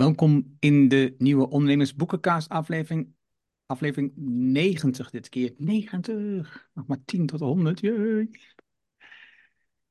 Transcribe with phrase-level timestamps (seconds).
[0.00, 3.14] Welkom in de nieuwe Ondernemersboekencast aflevering.
[3.66, 5.54] Aflevering 90 dit keer.
[5.56, 6.70] 90.
[6.74, 7.80] Nog maar 10 tot 100.
[7.80, 8.30] Jee.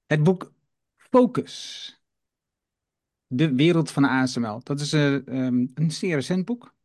[0.06, 0.54] Het boek
[0.96, 2.02] Focus.
[3.28, 4.60] De wereld van ASML.
[4.64, 6.76] Dat is uh, um, een zeer recent boek.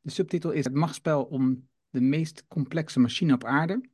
[0.00, 3.88] De subtitel is Het machtsspel om de meest complexe machine op aarde.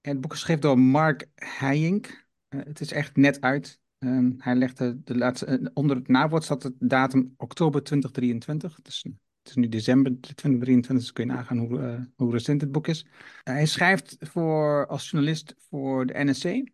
[0.00, 2.26] Het boek is geschreven door Mark Heijink.
[2.48, 3.82] Uh, het is echt net uit.
[4.04, 8.80] Ehm, hij legde de laatste, eh, onder het nawoord zat de datum oktober 2023.
[8.82, 12.72] Dus het is nu december 2023, dus kun je nagaan hoe, uh, hoe recent het
[12.72, 13.06] boek is.
[13.42, 16.72] hij schrijft voor, als journalist voor de NSC.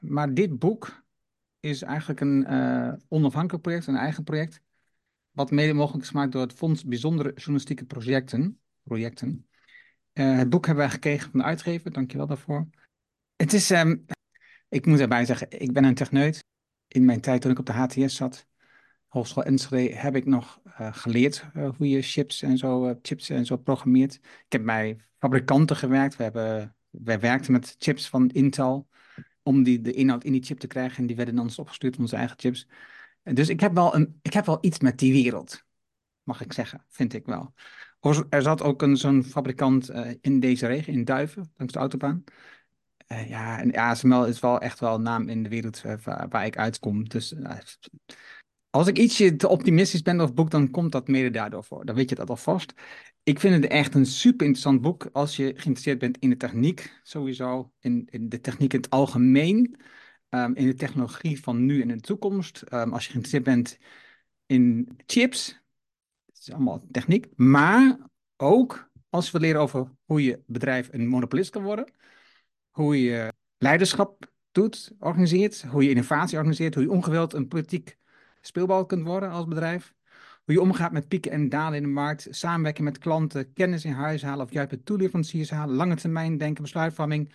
[0.00, 1.04] Maar dit boek
[1.60, 4.60] is eigenlijk een uh, onafhankelijk project, een eigen project.
[5.30, 8.60] Wat mede mogelijk is gemaakt door het Fonds Bijzondere Journalistieke Projecten.
[8.82, 9.46] projecten.
[10.12, 12.68] het boek hebben wij gekregen van de uitgever, dankjewel daarvoor.
[13.36, 14.04] Het is, um,
[14.76, 16.44] ik moet erbij zeggen, ik ben een techneut.
[16.88, 18.46] In mijn tijd toen ik op de HTS zat,
[19.06, 23.30] Hogeschool Enschede, heb ik nog uh, geleerd uh, hoe je chips en zo, uh, chips
[23.30, 24.14] en zo programmeert.
[24.14, 26.16] Ik heb bij fabrikanten gewerkt.
[26.16, 28.88] We hebben, wij werkten met chips van Intel
[29.42, 30.98] om die, de inhoud in die chip te krijgen.
[30.98, 32.68] En die werden dan opgestuurd onze eigen chips.
[33.22, 35.64] Dus ik heb, wel een, ik heb wel iets met die wereld,
[36.22, 37.54] mag ik zeggen, vind ik wel.
[38.28, 39.90] Er zat ook zo'n fabrikant
[40.20, 42.24] in deze regio, in Duiven, langs de autobaan.
[43.08, 45.94] Uh, ja, en ASML is wel echt wel een naam in de wereld uh,
[46.28, 47.08] waar, ik uitkom.
[47.08, 47.58] Dus uh,
[48.70, 51.84] als ik ietsje te optimistisch ben over het boek, dan komt dat mede daardoor voor.
[51.84, 52.72] Dan weet je dat alvast.
[53.22, 57.00] Ik vind het echt een super interessant boek als je geïnteresseerd bent in de techniek,
[57.02, 57.72] sowieso.
[57.80, 59.76] In, in de techniek in het algemeen.
[60.30, 62.62] Um, in de technologie van nu en in de toekomst.
[62.72, 63.78] Um, als je geïnteresseerd bent
[64.46, 65.60] in chips.
[66.26, 67.26] Dat is allemaal techniek.
[67.36, 67.98] Maar
[68.36, 71.94] ook als we leren over hoe je bedrijf een monopolist kan worden
[72.76, 77.98] hoe je leiderschap doet, organiseert, hoe je innovatie organiseert, hoe je ongeweld een politiek
[78.40, 79.94] speelbal kunt worden als bedrijf.
[80.44, 83.92] Hoe je omgaat met pieken en dalen in de markt, samenwerken met klanten, kennis in
[83.92, 87.32] huis halen of juist met toeleveranciers halen, lange termijn denken, besluitvorming.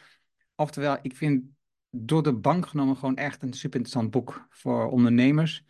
[0.55, 1.43] Oftewel, ik vind
[1.89, 5.63] door de bank genomen gewoon echt een super interessant boek voor ondernemers.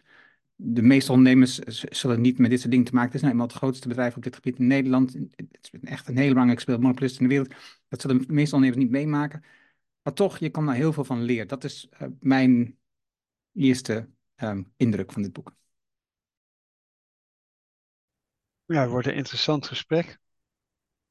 [0.56, 1.60] De meeste ondernemers
[1.90, 3.12] zullen niet met dit soort dingen te maken.
[3.12, 5.14] Het is nou eenmaal het grootste bedrijf op dit gebied in Nederland.
[5.14, 7.54] Het is echt een hele belangrijke speelmonopolist in de wereld.
[7.88, 9.44] Dat zullen de meeste ondernemers niet meemaken.
[10.02, 11.48] Maar toch, je kan daar heel veel van leren.
[11.48, 12.80] Dat is uh, mijn
[13.54, 15.56] eerste um, indruk van dit boek.
[18.66, 20.20] Ja, het wordt een interessant gesprek.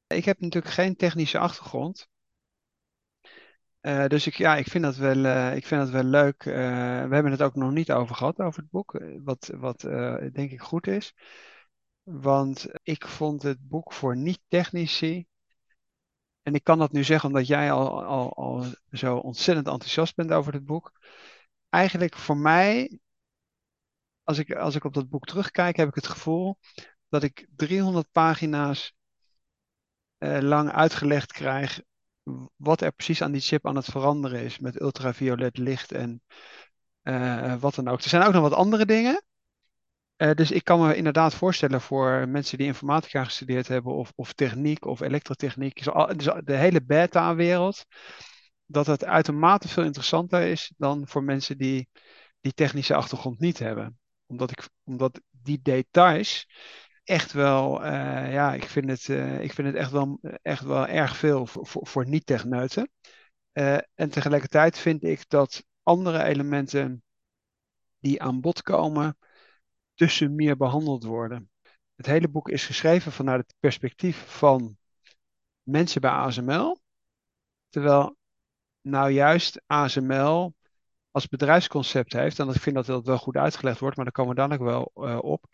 [0.07, 2.09] Ik heb natuurlijk geen technische achtergrond.
[3.81, 6.43] Uh, dus ik, ja, ik, vind dat wel, uh, ik vind dat wel leuk.
[6.43, 6.51] We
[7.11, 9.01] hebben het ook nog niet over gehad, over het boek.
[9.23, 9.79] Wat, wat
[10.33, 11.13] denk ik goed is.
[12.03, 15.27] Want ik vond het boek voor niet-technici
[16.43, 20.31] en ik kan dat nu zeggen omdat jij al, al, al zo ontzettend enthousiast bent
[20.31, 20.91] over het boek.
[21.69, 22.99] Eigenlijk voor mij,
[24.23, 26.57] als ik, als ik op dat boek terugkijk, heb ik het gevoel
[27.09, 28.93] dat ik 300 pagina's
[30.17, 31.81] eh, lang uitgelegd krijg
[32.55, 36.21] wat er precies aan die chip aan het veranderen is met ultraviolet licht en
[37.03, 38.01] uh, wat dan ook.
[38.01, 39.23] Er zijn ook nog wat andere dingen.
[40.21, 44.33] Uh, dus ik kan me inderdaad voorstellen voor mensen die informatica gestudeerd hebben, of, of
[44.33, 45.83] techniek of elektrotechniek,
[46.15, 47.85] dus de hele beta-wereld,
[48.65, 51.89] dat het uitermate veel interessanter is dan voor mensen die
[52.41, 53.99] die technische achtergrond niet hebben.
[54.25, 56.47] Omdat, ik, omdat die details
[57.03, 60.87] echt wel, uh, ja, ik vind het, uh, ik vind het echt, wel, echt wel
[60.87, 62.89] erg veel voor, voor, voor niet-techneuten.
[63.95, 67.03] en tegelijkertijd vind ik dat andere elementen
[67.99, 69.17] die aan bod komen,
[70.01, 71.49] tussen meer behandeld worden.
[71.95, 74.77] Het hele boek is geschreven vanuit het perspectief van
[75.63, 76.81] mensen bij ASML.
[77.69, 78.17] Terwijl
[78.81, 80.53] nou juist ASML
[81.11, 84.35] als bedrijfsconcept heeft, en ik vind dat dat wel goed uitgelegd wordt, maar daar komen
[84.35, 85.45] we dan ook wel uh, op,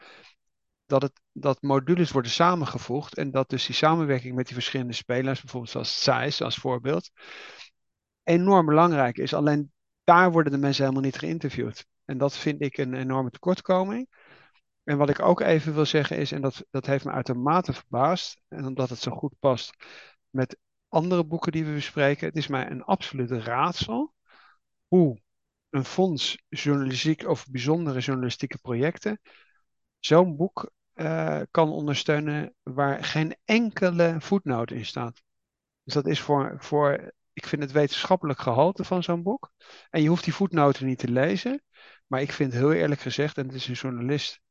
[0.85, 5.41] dat, het, dat modules worden samengevoegd en dat dus die samenwerking met die verschillende spelers,
[5.41, 7.09] bijvoorbeeld zoals SAIS als voorbeeld,
[8.23, 9.33] enorm belangrijk is.
[9.33, 9.71] Alleen
[10.03, 11.85] daar worden de mensen helemaal niet geïnterviewd.
[12.05, 14.07] En dat vind ik een enorme tekortkoming.
[14.87, 18.41] En wat ik ook even wil zeggen is, en dat, dat heeft me uitermate verbaasd,
[18.47, 19.75] en omdat het zo goed past
[20.29, 20.57] met
[20.87, 24.13] andere boeken die we bespreken, het is mij een absolute raadsel
[24.87, 25.21] hoe
[25.69, 29.19] een fonds journalistiek of bijzondere journalistieke projecten
[29.99, 35.21] zo'n boek uh, kan ondersteunen waar geen enkele voetnoot in staat.
[35.83, 39.51] Dus dat is voor, voor ik vind het wetenschappelijk gehalte van zo'n boek.
[39.89, 41.61] En je hoeft die voetnoten niet te lezen.
[42.05, 44.45] Maar ik vind heel eerlijk gezegd, en het is een journalist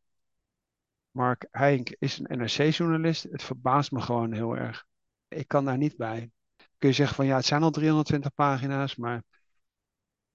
[1.17, 3.23] Mark Heink is een NRC-journalist.
[3.23, 4.85] Het verbaast me gewoon heel erg.
[5.29, 6.31] Ik kan daar niet bij.
[6.79, 9.23] Kun je zeggen van ja, het zijn al 320 pagina's, maar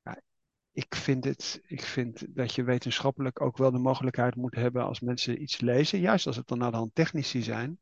[0.01, 0.21] ja,
[0.71, 4.99] ik vind het, ik vind dat je wetenschappelijk ook wel de mogelijkheid moet hebben als
[4.99, 7.79] mensen iets lezen, juist als het dan naar de hand technici zijn,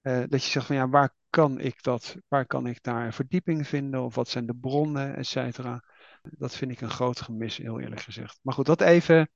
[0.00, 3.66] eh, dat je zegt van ja, waar kan ik dat, waar kan ik daar verdieping
[3.66, 5.84] vinden of wat zijn de bronnen, et cetera.
[6.22, 8.38] Dat vind ik een groot gemis, heel eerlijk gezegd.
[8.42, 9.30] Maar goed, dat even,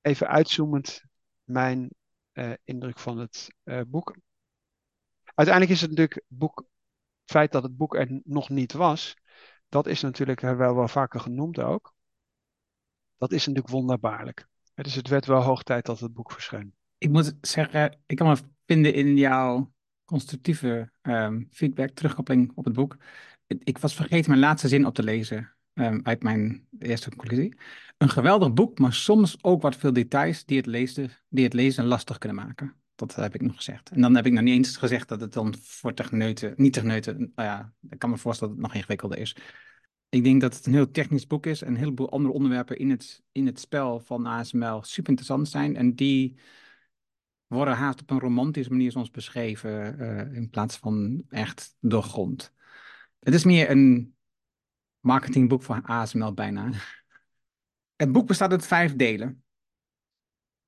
[0.00, 1.08] even uitzoomend
[1.50, 1.90] mijn
[2.32, 4.16] uh, indruk van het uh, boek.
[5.24, 6.56] Uiteindelijk is het natuurlijk boek,
[7.20, 9.16] het feit dat het boek er nog niet was,
[9.68, 11.94] dat is natuurlijk wel, wel vaker genoemd ook.
[13.16, 14.46] Dat is natuurlijk wonderbaarlijk.
[14.74, 16.74] Dus het werd wel hoog tijd dat het boek verscheen.
[16.98, 18.36] Ik moet zeggen, ik kan me
[18.66, 19.72] vinden in jouw
[20.04, 22.96] constructieve um, feedback, terugkoppeling op het boek.
[23.46, 27.56] Ik was vergeten mijn laatste zin op te lezen um, uit mijn eerste conclusie.
[27.98, 31.84] Een geweldig boek, maar soms ook wat veel details die het, lezen, die het lezen
[31.84, 32.74] lastig kunnen maken.
[32.94, 33.90] Dat heb ik nog gezegd.
[33.90, 37.18] En dan heb ik nog niet eens gezegd dat het dan voor techneuten, niet techneuten,
[37.18, 39.36] nou ja, ik kan me voorstellen dat het nog ingewikkelder is.
[40.08, 42.90] Ik denk dat het een heel technisch boek is en een heleboel andere onderwerpen in
[42.90, 45.76] het, in het spel van ASML super interessant zijn.
[45.76, 46.38] En die
[47.46, 52.52] worden haast op een romantische manier soms beschreven uh, in plaats van echt doorgrond.
[53.18, 54.14] Het is meer een
[55.00, 56.70] marketingboek voor ASML bijna.
[57.96, 59.44] Het boek bestaat uit vijf delen.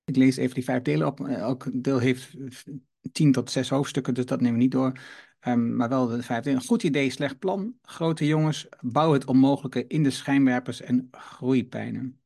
[0.05, 1.21] Ik lees even die vijf delen op.
[1.21, 2.37] Eh, elk deel heeft
[3.13, 5.01] tien tot zes hoofdstukken, dus dat nemen we niet door.
[5.47, 6.63] Um, maar wel de vijf delen.
[6.63, 7.75] Goed idee, slecht plan.
[7.83, 12.21] Grote jongens, bouw het onmogelijke in de schijnwerpers en groeipijnen.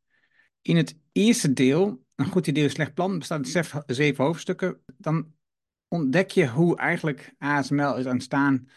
[0.62, 4.80] In het eerste deel, een goed idee, slecht plan, bestaat uit zeven hoofdstukken.
[4.96, 5.34] Dan
[5.88, 8.68] ontdek je hoe eigenlijk ASML is ontstaan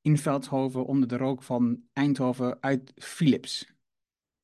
[0.00, 3.72] in Veldhoven onder de rook van Eindhoven uit Philips.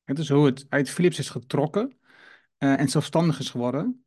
[0.03, 1.97] Het is hoe het uit Philips is getrokken
[2.59, 4.05] uh, en zelfstandig is geworden.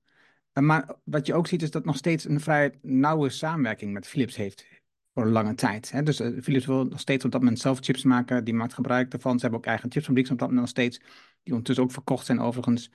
[0.53, 4.06] Uh, maar wat je ook ziet is dat nog steeds een vrij nauwe samenwerking met
[4.06, 4.67] Philips heeft
[5.15, 5.91] voor een lange tijd.
[5.91, 6.03] Hè?
[6.03, 9.11] Dus uh, Philips wil nog steeds op dat moment zelf chips maken, die maakt gebruik
[9.11, 9.35] daarvan.
[9.35, 10.99] Ze hebben ook eigen chipsfabrieken op dat moment nog steeds,
[11.43, 12.91] die ondertussen ook verkocht zijn overigens.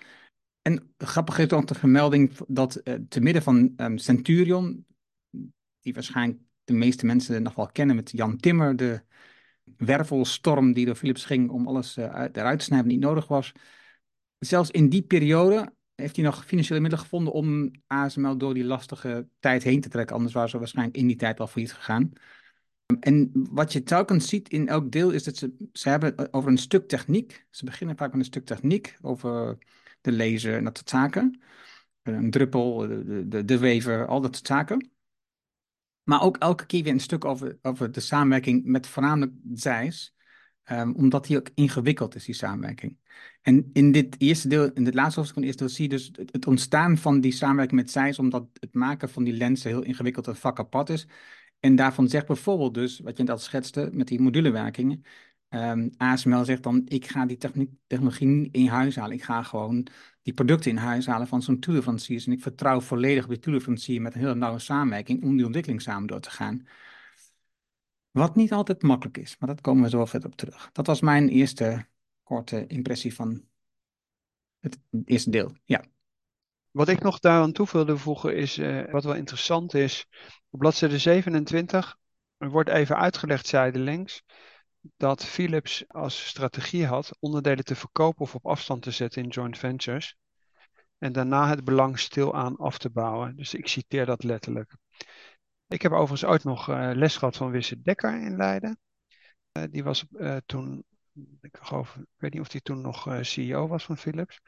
[0.62, 4.86] En grappig is ook de vermelding dat te midden van um, Centurion,
[5.80, 9.02] die waarschijnlijk de meeste mensen nog wel kennen met Jan Timmer, de
[9.78, 13.52] wervelstorm die door Philips ging om alles uh, eruit te snijden die niet nodig was.
[14.40, 19.28] Zelfs in die periode heeft hij nog financiële middelen gevonden om ASML door die lastige
[19.40, 20.16] tijd heen te trekken.
[20.16, 22.12] Anders waren ze waarschijnlijk in die tijd al failliet gegaan.
[23.00, 26.58] En wat je telkens ziet in elk deel is dat ze, ze hebben over een
[26.58, 27.46] stuk techniek.
[27.50, 29.58] Ze beginnen vaak met een stuk techniek over
[30.02, 31.42] de laser en dat soort zaken.
[32.04, 34.93] Een druppel, de, de, de wever, al dat soort zaken.
[36.04, 40.16] Maar ook elke keer weer een stuk over, over de samenwerking met voornamelijk Zeiss.
[40.72, 42.98] Um, omdat die ook ingewikkeld is, die samenwerking.
[43.42, 46.12] En in dit eerste deel, in dit laatste hoofdstuk van het deel, zie je dus
[46.32, 50.28] het, ontstaan van die samenwerking met Zeiss, omdat het maken van die lenzen heel ingewikkeld
[50.28, 51.08] en vak apart is.
[51.60, 55.04] En daarvan zegt bijvoorbeeld dus, wat je net al schetste, met die modulewerkingen,
[55.54, 57.38] um, ASML zegt dan, ik ga die
[57.88, 59.16] technologie in huis halen.
[59.16, 59.88] Ik ga gewoon
[60.22, 62.26] die producten in huis halen van zo'n toeleveranciers.
[62.26, 65.82] En ik vertrouw volledig op die toeleverancier met een hele nauwe samenwerking om die ontwikkeling
[65.82, 66.68] samen door te gaan.
[68.12, 70.70] Wat niet altijd makkelijk is, maar dat komen we zo verder op terug.
[70.72, 71.88] Dat was mijn eerste
[72.24, 73.44] korte impressie van
[74.60, 75.56] het eerste deel.
[75.66, 75.84] Ja.
[76.72, 80.08] Wat ik nog daaraan toe wilde voegen is, uh, wat wel interessant is,
[80.50, 81.98] op bladzijde 27
[82.38, 84.24] er wordt even uitgelegd zijdelings
[84.98, 89.58] dat Philips als strategie had onderdelen te verkopen of op afstand te zetten in joint
[89.58, 90.18] ventures.
[90.98, 93.36] En daarna het belang stilaan af te bouwen.
[93.36, 94.76] Dus ik citeer dat letterlijk.
[95.68, 98.80] Ik heb overigens ooit nog uh, les gehad van Wisse Dekker in Leiden.
[99.58, 100.84] Uh, die was uh, toen,
[101.42, 104.40] ik, geloof, ik weet niet of hij toen nog CEO was van Philips.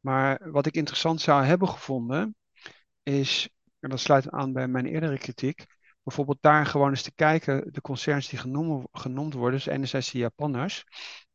[0.00, 2.34] Maar wat ik interessant zou hebben gevonden,
[3.02, 3.48] is,
[3.78, 5.66] en dat sluit aan bij mijn eerdere kritiek,
[6.10, 8.38] bijvoorbeeld daar gewoon eens te kijken, de concerns die
[8.92, 10.84] genoemd, worden, dus enerzijds de Japanners,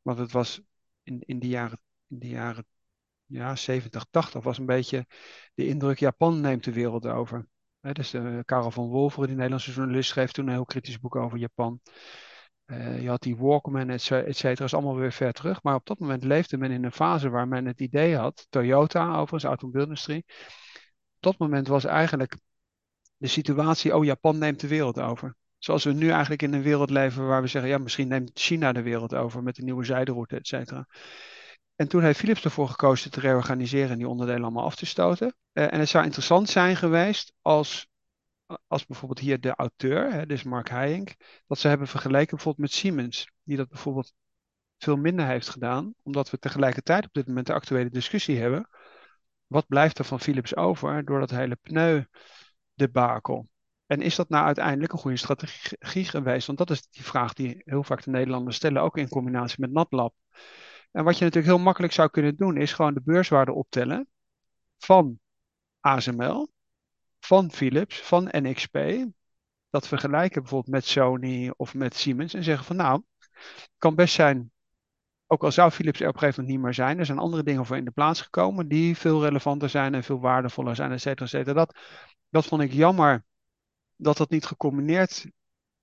[0.02, 0.62] want het was
[1.04, 2.66] in, in jaren, in jaren
[3.26, 5.06] ja, 70, 80 was een beetje
[5.54, 7.48] de indruk, Japan neemt de wereld over.
[7.80, 11.38] Dus uh, Karel van Wolveren, die Nederlandse journalist, schreef toen een heel kritisch boek over
[11.38, 11.82] Japan.
[12.66, 15.64] Uh, je had die Walkman, et cetera, is allemaal weer ver terug.
[15.64, 19.12] Maar op dat moment leefde men in een fase waar men het idee had, Toyota
[19.12, 20.26] overigens, automobielindustrie.
[21.16, 22.38] Op dat moment was eigenlijk
[23.18, 25.36] de situatie, oh Japan neemt de wereld over.
[25.58, 28.74] Zoals we nu eigenlijk in een wereld leven waar we zeggen, ja misschien neemt China
[28.74, 30.88] de wereld over met de nieuwe zijderoute, et cetera.
[31.76, 35.36] En toen heeft Philips ervoor gekozen te reorganiseren en die onderdelen allemaal af te stoten.
[35.54, 37.88] Uh, en het zou interessant zijn geweest als,
[38.68, 41.16] als bijvoorbeeld hier de auteur, hè, dus Mark Heijink,
[41.48, 44.14] dat ze hebben vergeleken bijvoorbeeld met Siemens, die dat bijvoorbeeld
[44.78, 48.70] veel minder heeft gedaan, omdat we tegelijkertijd op dit moment de actuele discussie hebben.
[49.48, 52.04] Wat blijft er van Philips over door dat hele pneu
[52.76, 53.48] debakel.
[53.86, 56.48] En is dat nou uiteindelijk een goede strategie geweest?
[56.48, 59.72] Want dat is die vraag die heel vaak de Nederlanders stellen, ook in combinatie met
[59.72, 60.14] NatLab.
[60.92, 64.08] En wat je natuurlijk heel makkelijk zou kunnen doen, is gewoon de beurswaarde optellen
[64.78, 65.20] van
[65.80, 66.52] ASML,
[67.20, 68.78] van Philips, van NXP.
[69.70, 74.14] Dat vergelijken bijvoorbeeld met Sony of met Siemens en zeggen van nou, het kan best
[74.14, 74.52] zijn,
[75.28, 77.44] ook al zou Philips er op een gegeven moment niet meer zijn, er zijn andere
[77.44, 81.02] dingen voor in de plaats gekomen die veel relevanter zijn en veel waardevoller zijn, et
[81.02, 81.54] cetera, et cetera.
[81.54, 81.78] Dat,
[82.30, 83.24] dat vond ik jammer
[83.96, 85.26] dat dat niet gecombineerd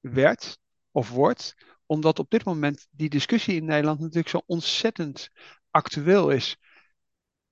[0.01, 0.59] werd
[0.91, 1.55] of wordt,
[1.87, 5.31] omdat op dit moment die discussie in Nederland natuurlijk zo ontzettend
[5.71, 6.57] actueel is.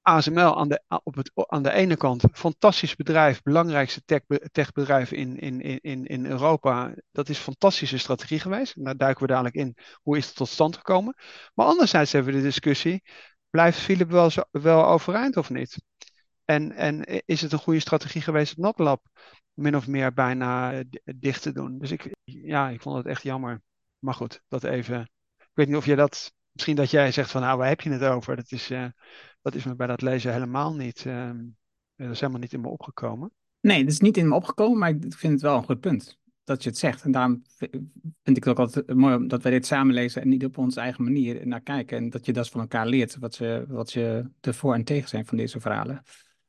[0.02, 4.20] ASML aan de, op het, aan de ene kant, fantastisch bedrijf, belangrijkste tech,
[4.52, 6.94] techbedrijf in, in, in, in Europa.
[7.10, 8.84] Dat is fantastische strategie geweest.
[8.84, 9.76] Daar duiken we dadelijk in.
[10.02, 11.14] Hoe is het tot stand gekomen?
[11.54, 13.02] Maar anderzijds hebben we de discussie,
[13.50, 15.82] blijft Philip wel, wel overeind of niet?
[16.44, 19.02] En, en is het een goede strategie geweest, het NatLab
[19.54, 21.78] min of meer bijna dicht te doen?
[21.78, 23.62] Dus ik, ja, ik vond het echt jammer.
[23.98, 25.00] Maar goed, dat even.
[25.36, 26.32] Ik weet niet of je dat.
[26.52, 28.36] Misschien dat jij zegt van nou, waar heb je het over?
[28.36, 28.84] Dat is, uh,
[29.42, 31.04] dat is me bij dat lezen helemaal niet.
[31.04, 31.30] Uh,
[31.96, 33.32] dat is helemaal niet in me opgekomen.
[33.60, 36.18] Nee, dat is niet in me opgekomen, maar ik vind het wel een goed punt
[36.44, 37.02] dat je het zegt.
[37.02, 37.42] En daarom
[38.22, 40.80] vind ik het ook altijd mooi dat wij dit samen lezen en niet op onze
[40.80, 41.96] eigen manier naar kijken.
[41.96, 45.08] En dat je dat van elkaar leert, wat, ze, wat je de voor en tegen
[45.08, 46.02] zijn van deze verhalen.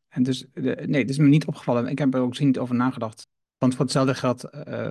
[0.07, 1.87] En dus, nee, dat is me niet opgevallen.
[1.87, 3.27] Ik heb er ook niet over nagedacht.
[3.57, 4.41] Want voor hetzelfde geld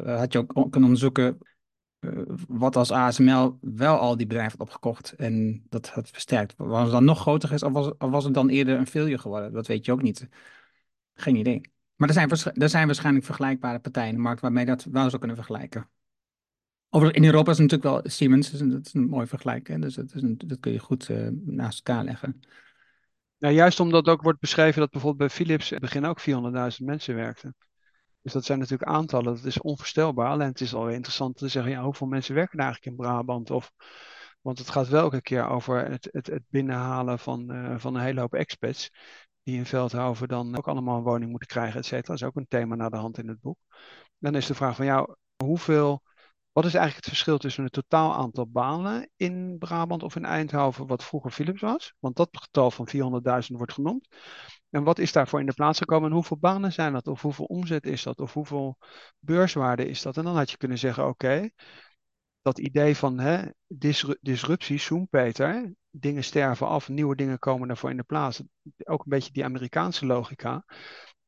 [0.04, 1.38] had je ook kunnen onderzoeken
[2.48, 6.54] wat als ASML wel al die bedrijven had opgekocht en dat had versterkt.
[6.56, 9.52] Was het dan nog groter geweest of was, was het dan eerder een failure geworden?
[9.52, 10.28] Dat weet je ook niet.
[11.14, 11.60] Geen idee.
[11.96, 15.18] Maar er zijn, er zijn waarschijnlijk vergelijkbare partijen in de markt waarmee dat wel zou
[15.18, 15.88] kunnen vergelijken.
[16.88, 19.80] Overigens, in Europa is het natuurlijk wel Siemens, dus dat is een mooi vergelijk.
[19.80, 22.40] Dus dat, is kun je goed uh, naast elkaar leggen.
[23.38, 26.20] Nou, juist omdat ook wordt beschreven dat bijvoorbeeld bij Philips in het begin ook
[26.80, 27.56] 400.000 mensen werkten.
[28.22, 30.28] Dus dat zijn natuurlijk aantallen, dat is onvoorstelbaar.
[30.28, 33.50] Alleen het is alweer interessant te zeggen, ja, hoeveel mensen werken er eigenlijk in Brabant?
[33.50, 33.72] Of,
[34.40, 38.02] want het gaat wel elke keer over het, het, het binnenhalen van, uh, van een
[38.02, 38.90] hele hoop expats.
[39.42, 42.06] Die in Veldhoven dan ook allemaal een woning moeten krijgen, et cetera.
[42.06, 43.58] Dat is ook een thema naar de hand in het boek.
[44.18, 46.02] Dan is de vraag van, ja, hoeveel
[46.60, 50.86] wat is eigenlijk het verschil tussen het totaal aantal banen in Brabant of in Eindhoven,
[50.86, 51.94] wat vroeger Philips was?
[51.98, 54.08] Want dat getal van 400.000 wordt genoemd.
[54.70, 57.06] En wat is daarvoor in de plaats gekomen en hoeveel banen zijn dat?
[57.06, 58.20] Of hoeveel omzet is dat?
[58.20, 58.78] Of hoeveel
[59.18, 60.16] beurswaarde is dat?
[60.16, 61.50] En dan had je kunnen zeggen, oké,
[62.42, 63.42] dat idee van hè,
[64.20, 68.42] disruptie, Schumpeter, dingen sterven af, nieuwe dingen komen daarvoor in de plaats.
[68.84, 70.64] Ook een beetje die Amerikaanse logica.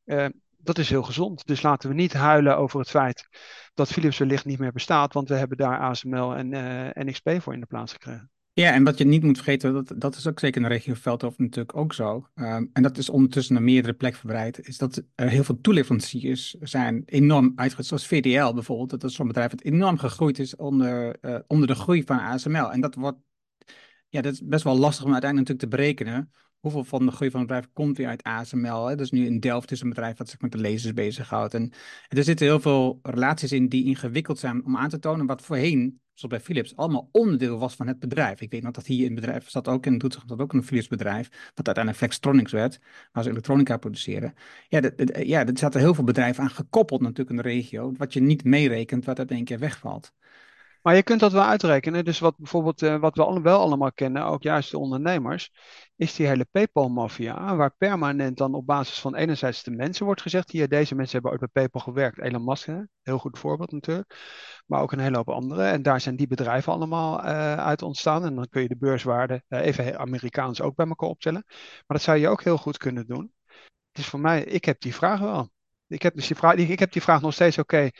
[0.04, 0.26] Uh,
[0.62, 1.46] dat is heel gezond.
[1.46, 3.28] Dus laten we niet huilen over het feit
[3.74, 7.30] dat Philips wellicht niet meer bestaat, want we hebben daar ASML en uh, eh, NXP
[7.38, 8.30] voor in de plaats gekregen.
[8.54, 10.94] Ja, en wat je niet moet vergeten, dat, dat is ook zeker in de regio
[10.94, 12.28] Veldhoven natuurlijk ook zo.
[12.34, 16.50] Um, en dat is ondertussen naar meerdere plekken verbreid, is dat er heel veel toeleveranciers
[16.60, 18.90] zijn enorm uitgegroeid, zoals VDL bijvoorbeeld.
[18.90, 22.72] Dat is zo'n bedrijf dat enorm gegroeid is onder, uh, onder de groei van ASML.
[22.72, 23.18] En dat wordt,
[24.08, 26.30] ja, dat is best wel lastig om uiteindelijk natuurlijk te berekenen
[26.62, 28.86] hoeveel van de groei van het bedrijf komt weer uit ASML.
[28.86, 28.96] Hè?
[28.96, 31.54] Dus nu in Delft is een bedrijf wat zich met de lezers bezighoudt.
[31.54, 31.62] En,
[32.08, 35.42] en er zitten heel veel relaties in die ingewikkeld zijn om aan te tonen wat
[35.42, 38.40] voorheen, zoals bij Philips, allemaal onderdeel was van het bedrijf.
[38.40, 40.64] Ik weet nog dat hier in het bedrijf zat ook in Doetinchem dat ook een
[40.64, 42.80] Philips bedrijf, wat uiteindelijk Flextronics werd,
[43.12, 44.34] waar ze elektronica produceren.
[44.68, 48.20] Ja, dat, er zaten heel veel bedrijven aan gekoppeld natuurlijk in de regio, wat je
[48.20, 50.12] niet meerekent, wat uit één keer wegvalt.
[50.82, 52.04] Maar je kunt dat wel uitrekenen.
[52.04, 55.52] Dus wat bijvoorbeeld, uh, wat we wel allemaal kennen, ook juist de ondernemers,
[56.02, 60.50] is die hele PayPal-maffia, waar permanent dan op basis van enerzijds de mensen wordt gezegd,
[60.50, 62.18] hier, deze mensen hebben ooit bij PayPal gewerkt.
[62.18, 62.80] Elon Musk, hè?
[63.02, 64.16] heel goed voorbeeld natuurlijk,
[64.66, 65.64] maar ook een hele hoop andere.
[65.64, 68.24] En daar zijn die bedrijven allemaal uh, uit ontstaan.
[68.24, 71.44] En dan kun je de beurswaarde, uh, even Amerikaans ook bij elkaar optellen.
[71.46, 73.32] Maar dat zou je ook heel goed kunnen doen.
[73.92, 75.50] Is voor mij, ik heb die vraag wel.
[75.86, 77.90] Ik heb, dus die vraag, ik heb die vraag nog steeds, oké,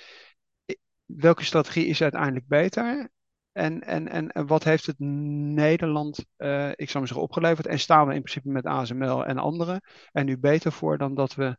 [1.05, 3.11] welke strategie is uiteindelijk beter?
[3.53, 7.67] En, en, en, wat heeft het Nederland, uh, ik zou maar zeggen, opgeleverd?
[7.67, 9.81] En staan we in principe met ASML en anderen
[10.13, 11.57] en nu beter voor dan dat we.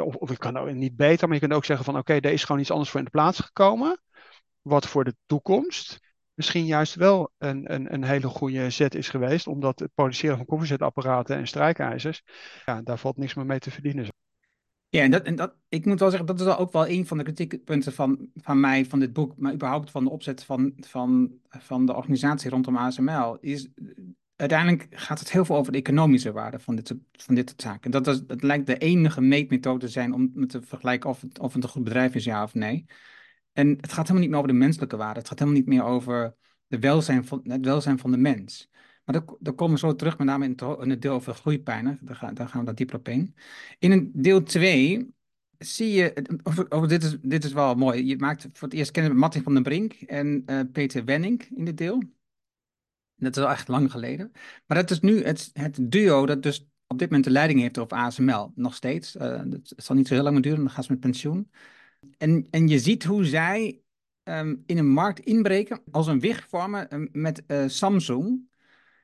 [0.00, 2.30] Of, of ik kan nou niet beter, maar je kunt ook zeggen van oké, okay,
[2.30, 4.02] er is gewoon iets anders voor in de plaats gekomen.
[4.62, 6.00] Wat voor de toekomst
[6.40, 9.46] misschien juist wel een, een, een hele goede zet is geweest.
[9.46, 12.22] Omdat het produceren van koffiezetapparaten en strijkijzers,
[12.64, 14.08] ja, daar valt niks meer mee te verdienen.
[14.90, 17.18] Ja, en dat, en dat, ik moet wel zeggen, dat is ook wel een van
[17.18, 21.32] de kritiekpunten van, van mij, van dit boek, maar überhaupt van de opzet van, van,
[21.48, 23.68] van de organisatie rondom ASML, is
[24.36, 27.90] uiteindelijk gaat het heel veel over de economische waarde van dit, van dit soort zaken.
[27.90, 31.62] Dat, dat lijkt de enige meetmethode te zijn om te vergelijken of het, of het
[31.62, 32.84] een goed bedrijf is, ja of nee.
[33.52, 35.84] En het gaat helemaal niet meer over de menselijke waarde, het gaat helemaal niet meer
[35.84, 36.34] over
[36.66, 38.70] de welzijn van, het welzijn van de mens.
[39.04, 40.56] Maar daar, komen we zo terug, met name in
[40.90, 41.98] het, deel over groeipijnen.
[42.02, 43.34] Daar, gaan, daar gaan we daar dieper op in.
[43.78, 45.14] In deel 2
[45.58, 46.26] zie je,
[46.68, 48.06] over, dit, is, dit is wel mooi.
[48.06, 51.64] Je maakt voor het eerst kennen Martin van den Brink en uh, Peter Wenning in
[51.64, 52.02] dit deel.
[53.16, 54.32] Dat is al echt lang geleden.
[54.66, 57.78] Maar dat is nu het, het duo dat dus op dit moment de leiding heeft
[57.78, 58.52] over ASML.
[58.54, 59.16] Nog steeds.
[59.16, 61.50] Uh, het zal niet zo heel lang duren, dan gaan ze met pensioen.
[62.18, 63.82] En, en je ziet hoe zij
[64.22, 68.48] ehm, in een markt inbreken als een wicht vormen ehm, met Samsung.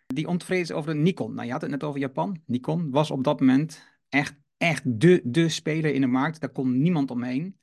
[0.07, 1.35] Die ontevreden is over de Nikon.
[1.35, 2.41] Nou, je had het net over Japan.
[2.47, 6.41] Nikon was op dat moment echt, echt de, de speler in de markt.
[6.41, 7.59] Daar kon niemand omheen.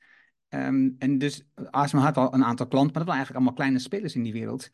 [0.50, 3.80] Um, en dus ASML had al een aantal klanten, maar dat waren eigenlijk allemaal kleine
[3.80, 4.70] spelers in die wereld.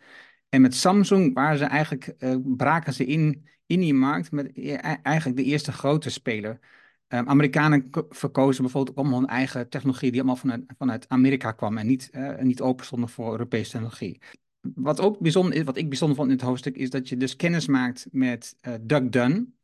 [0.50, 4.74] En met Samsung waren ze eigenlijk, uh, braken ze in, in die markt met e-,
[4.74, 6.60] e-, eigenlijk de eerste grote speler.
[7.08, 11.78] Um, Amerikanen verkozen bijvoorbeeld ook allemaal hun eigen technologie die allemaal vanuit, vanuit Amerika kwam
[11.78, 14.20] en niet, uh, niet open stonden voor Europese technologie.
[14.62, 17.36] Wat ook bijzonder is, wat ik bijzonder vond in het hoofdstuk, is dat je dus
[17.36, 19.58] kennis maakt met uh, Doug Dunn.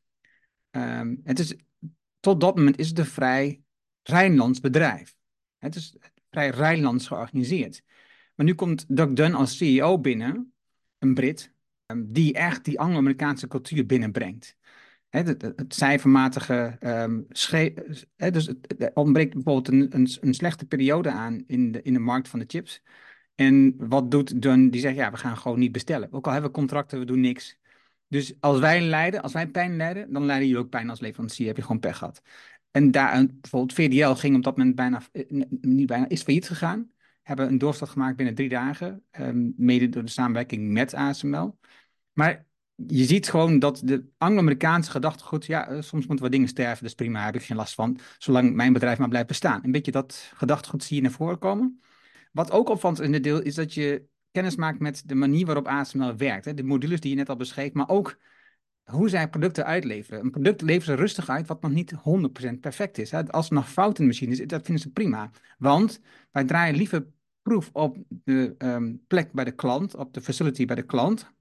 [0.72, 1.56] Um, het is,
[2.20, 3.62] tot dat moment is het een vrij
[4.04, 5.16] Rijnlands bedrijf.
[5.58, 5.96] Het is
[6.30, 7.84] vrij Rijnlands georganiseerd.
[8.36, 10.54] Maar nu komt Doug Dunn als CEO binnen,
[10.98, 11.54] een Brit,
[11.86, 14.56] ehm, die echt die Anglo-Amerikaanse cultuur binnenbrengt.
[15.10, 21.82] het, cijfermatige um, dus het, ontbreekt bijvoorbeeld een, een, een, slechte periode aan in de,
[21.82, 22.82] in de markt van de chips.
[23.36, 24.70] En wat doet Dunn?
[24.70, 26.08] Die zegt, ja, we gaan gewoon niet bestellen.
[26.12, 27.58] Ook al hebben we contracten, we doen niks.
[28.08, 31.48] Dus als wij lijden, als wij pijn lijden, dan lijden jullie ook pijn als leverancier.
[31.48, 32.22] Heb je gewoon pech gehad.
[32.72, 35.24] En daar, bijvoorbeeld VDL ging op dat moment bijna, eh,
[35.62, 36.92] niet bijna, is failliet gegaan.
[37.22, 41.58] Hebben een doorstart gemaakt binnen drie dagen, um, mede door de samenwerking met ASML.
[42.14, 46.84] Maar je ziet gewoon dat de Anglo-Amerikaanse gedachtegoed, ja, eh, soms moeten we dingen sterven,
[46.84, 49.64] dus prima, heb ik geen last van, zolang mijn bedrijf maar blijft bestaan.
[49.64, 51.82] Een beetje dat gedachtegoed zie je naar voren komen.
[52.36, 55.68] Wat ook opvalt in dit deel is dat je kennis maakt met de manier waarop
[55.68, 56.46] ASML werkt.
[56.46, 56.54] Hè?
[56.54, 58.18] De modules die je net al beschreef, maar ook
[58.84, 60.20] hoe zij producten uitleveren.
[60.20, 63.14] Een product leveren ze rustig uit wat nog niet 100% perfect is.
[63.14, 65.32] Als er nog fout in de machine is, dat vinden ze prima.
[65.58, 66.02] Want
[66.32, 67.08] wij draaien liever
[67.42, 71.32] proef op de um, plek bij de klant, op de facility bij de klant.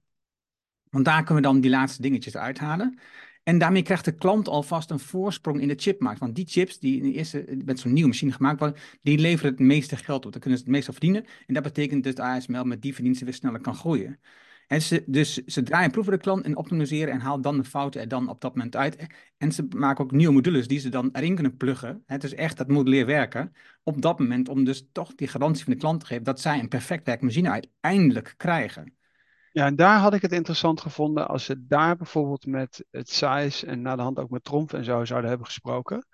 [0.89, 2.99] Want daar kunnen we dan die laatste dingetjes uithalen.
[3.45, 6.19] En daarmee krijgt de klant alvast een voorsprong in de chipmarkt.
[6.19, 9.51] Want die chips die in de eerste, met zo'n nieuwe machine gemaakt worden, die leveren
[9.51, 10.31] het meeste geld op.
[10.31, 11.25] Daar kunnen ze het meeste verdienen.
[11.47, 14.19] En dat betekent dus dat ASML met die verdiensten weer sneller kan groeien.
[14.67, 18.01] En ze, dus ze draaien proeven de klant en optimaliseren en halen dan de fouten
[18.01, 19.07] er dan op dat moment uit.
[19.37, 22.03] En ze maken ook nieuwe modules die ze dan erin kunnen pluggen.
[22.05, 25.73] Het is echt dat modelleer werken op dat moment om dus toch die garantie van
[25.73, 28.94] de klant te geven dat zij een perfect werkmachine uiteindelijk krijgen.
[29.55, 33.65] Ja, en daar had ik het interessant gevonden als ze daar bijvoorbeeld met het size
[33.65, 36.07] en na de hand ook met Tromp en zo zouden hebben gesproken.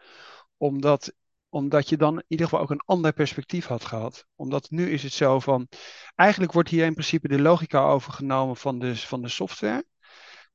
[0.58, 1.14] Omdat
[1.50, 4.26] omdat je dan in ieder geval ook een ander perspectief had gehad.
[4.36, 5.68] Omdat nu is het zo van,
[6.16, 9.86] eigenlijk wordt hier in principe de logica overgenomen van de, van de software.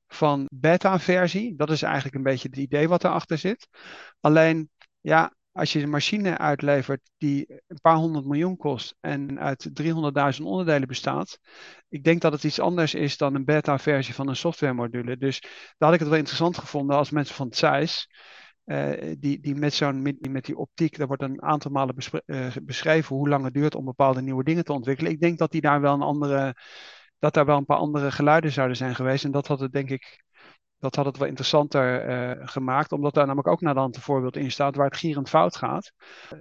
[0.06, 3.68] Van beta-versie, dat is eigenlijk een beetje het idee wat erachter zit.
[4.20, 4.70] Alleen,
[5.00, 10.42] ja, als je een machine uitlevert die een paar honderd miljoen kost en uit 300.000
[10.42, 11.38] onderdelen bestaat,
[11.88, 15.16] ik denk dat het iets anders is dan een beta-versie van een softwaremodule.
[15.16, 17.56] Dus daar had ik het wel interessant gevonden als mensen van het
[18.64, 21.94] uh, die, die met, zo'n, met, die optiek, daar wordt een aantal malen
[22.26, 25.12] uh, beschreven hoe lang het duurt om bepaalde nieuwe dingen te ontwikkelen.
[25.12, 26.56] Ik denk dat die daar wel een andere,
[27.18, 29.24] dat daar wel een paar andere geluiden zouden zijn geweest.
[29.24, 30.24] En dat had het denk ik,
[30.86, 34.02] dat had het wel interessanter uh, gemaakt, omdat daar namelijk ook naar de hand een
[34.02, 35.92] voorbeeld in staat waar het gierend fout gaat.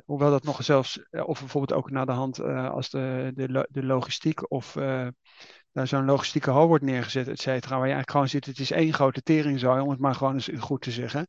[0.05, 4.51] hoewel dat nog zelfs, of bijvoorbeeld ook naar de hand als de, de, de logistiek
[4.51, 4.73] of
[5.71, 7.77] daar zo'n logistieke hal wordt neergezet, et cetera.
[7.77, 10.49] Waar je eigenlijk gewoon ziet, het is één grote teringzooi, om het maar gewoon eens
[10.59, 11.27] goed te zeggen.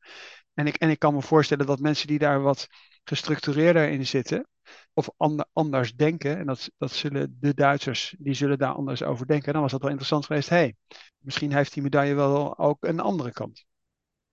[0.55, 2.67] En ik, en ik kan me voorstellen dat mensen die daar wat
[3.05, 4.49] gestructureerder in zitten,
[4.97, 5.11] of
[5.53, 9.63] anders denken, en dat, dat zullen de Duitsers, die zullen daar anders over denken, dan
[9.63, 10.49] was dat wel interessant geweest.
[10.49, 10.75] hey,
[11.19, 13.65] misschien heeft die medaille wel ook een andere kant.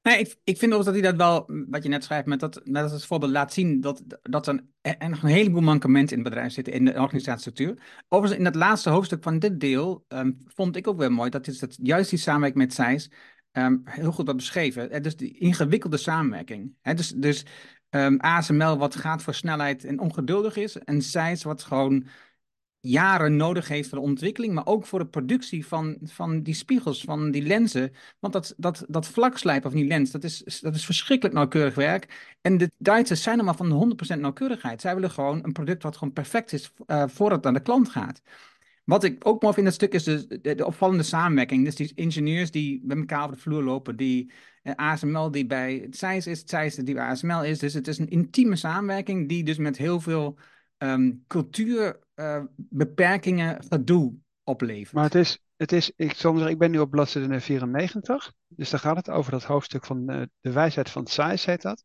[0.01, 2.61] Nee, ik, ik vind ook dat hij dat wel, wat je net schrijft, met dat,
[2.63, 4.65] met dat het voorbeeld laat zien dat, dat er,
[5.09, 8.03] nog een heleboel mankementen in het bedrijf zitten, in de organisatiestructuur.
[8.07, 11.47] Overigens, in het laatste hoofdstuk van dit deel um, vond ik ook wel mooi dat,
[11.47, 13.11] is dat juist die samenwerking met SAIS
[13.51, 14.89] um, heel goed wat beschreven.
[15.03, 16.71] Is die ingewikkelde samenwerking.
[16.81, 16.93] Hè?
[16.93, 17.45] Dus, dus
[17.93, 20.77] ehm, ASML wat gaat voor snelheid en ongeduldig is.
[20.77, 22.07] En SAIS wat gewoon
[22.79, 27.03] jaren nodig heeft voor de ontwikkeling, maar ook voor de productie van, van die spiegels,
[27.03, 27.93] van die lenzen.
[28.19, 32.35] Want dat, dat, dat vlakslijpen van die lens, dat is, dat is verschrikkelijk nauwkeurig werk.
[32.41, 34.81] En de Duitsers zijn maar van 100% nauwkeurigheid.
[34.81, 37.89] Zij willen gewoon een product wat gewoon perfect is uh, voordat het aan de klant
[37.89, 38.21] gaat.
[38.83, 41.65] Wat ik ook mooi vind in dat stuk is de, de, opvallende samenwerking.
[41.65, 45.75] Dus die ingenieurs die met elkaar over de vloer lopen, die eh, ASML die bij
[45.75, 47.59] het is, het die bij ASML is.
[47.59, 50.37] Dus het is een intieme samenwerking die dus met heel veel
[50.77, 54.93] um, cultuurbeperkingen uh, gedoe oplevert.
[54.93, 58.69] Maar het is, het is ik, zal zeggen, ik ben nu op bladzijde 94, dus
[58.69, 61.11] daar gaat het over dat hoofdstuk van uh, de wijsheid van het
[61.45, 61.83] heet dat.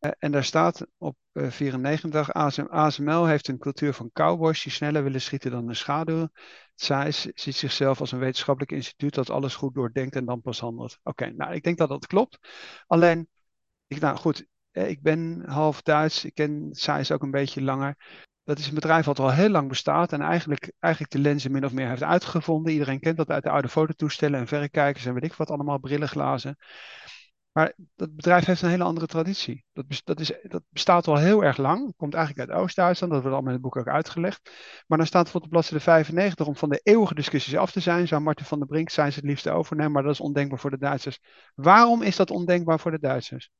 [0.00, 4.72] Uh, en daar staat op uh, 94, ASM, ASML heeft een cultuur van cowboys die
[4.72, 6.28] sneller willen schieten dan een schaduw.
[6.74, 10.98] Zeiss ziet zichzelf als een wetenschappelijk instituut dat alles goed doordenkt en dan pas handelt.
[11.02, 12.38] Oké, nou ik denk dat dat klopt.
[12.86, 13.28] Alleen,
[13.86, 17.96] ik, nou goed, ik ben half Duits, ik ken Zeiss ook een beetje langer.
[18.44, 21.64] Dat is een bedrijf wat al heel lang bestaat en eigenlijk, eigenlijk de lenzen min
[21.64, 22.72] of meer heeft uitgevonden.
[22.72, 26.56] Iedereen kent dat uit de oude fototoestellen en verrekijkers en weet ik wat allemaal, brillenglazen.
[27.58, 29.64] Maar dat bedrijf heeft een hele andere traditie.
[29.72, 31.96] Dat, dat, is, dat bestaat al heel erg lang.
[31.96, 33.12] Komt eigenlijk uit Oost-Duitsland.
[33.12, 34.50] Dat wordt allemaal in het boek ook uitgelegd.
[34.86, 38.08] Maar dan staat het op bladzijde 95 om van de eeuwige discussies af te zijn.
[38.08, 39.92] Zou Martin van der Brink zijn ze het liefste overnemen.
[39.92, 41.18] Maar dat is ondenkbaar voor de Duitsers.
[41.54, 43.50] Waarom is dat ondenkbaar voor de Duitsers?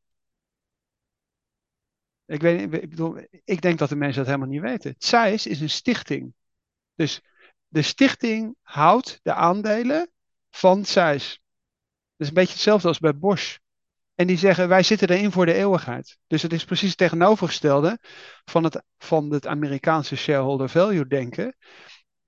[2.24, 4.94] Ik, weet, ik, bedoel, ik denk dat de mensen dat helemaal niet weten.
[4.98, 6.34] Zeiss is een stichting.
[6.94, 7.22] Dus
[7.68, 10.11] de stichting houdt de aandelen
[10.50, 11.28] van Zeiss.
[12.16, 13.58] Dat is een beetje hetzelfde als bij Bosch.
[14.18, 16.18] En die zeggen, wij zitten erin voor de eeuwigheid.
[16.26, 17.98] Dus het is precies het tegenovergestelde
[18.44, 21.57] van het, van het Amerikaanse shareholder value denken.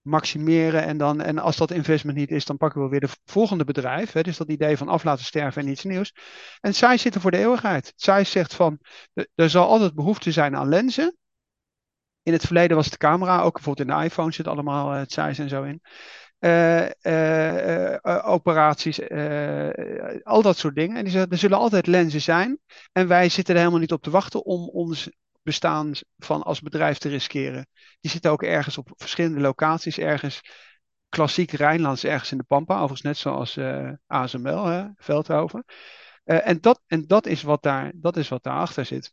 [0.01, 3.65] Maximeren en dan, en als dat investment niet is, dan pakken we weer de volgende
[3.65, 4.13] bedrijf.
[4.13, 6.15] Hè, dus dat idee van af laten sterven en iets nieuws.
[6.61, 7.93] En zij zitten voor de eeuwigheid.
[7.97, 8.79] Zij zegt van,
[9.35, 11.17] er zal altijd behoefte zijn aan lenzen.
[12.23, 15.43] In het verleden was de camera, ook bijvoorbeeld in de iPhone zit allemaal het size
[15.43, 15.81] en zo in.
[16.41, 19.01] Uh, uh, operaties,
[20.23, 20.97] al dat soort dingen.
[20.97, 22.59] En die zeggen, er zullen altijd lenzen zijn.
[22.93, 25.11] En wij zitten er helemaal niet op te wachten om ons
[25.43, 27.67] bestaan van als bedrijf te riskeren.
[28.01, 30.41] Die zitten ook ergens op verschillende locaties, ergens
[31.09, 33.59] klassiek Rijnlands, ergens in de Pampa, overigens net zoals
[34.07, 35.65] ASML, hè, Veldhoven.
[36.25, 39.13] en, dat, en dat, is wat daar, dat is wat daarachter zit.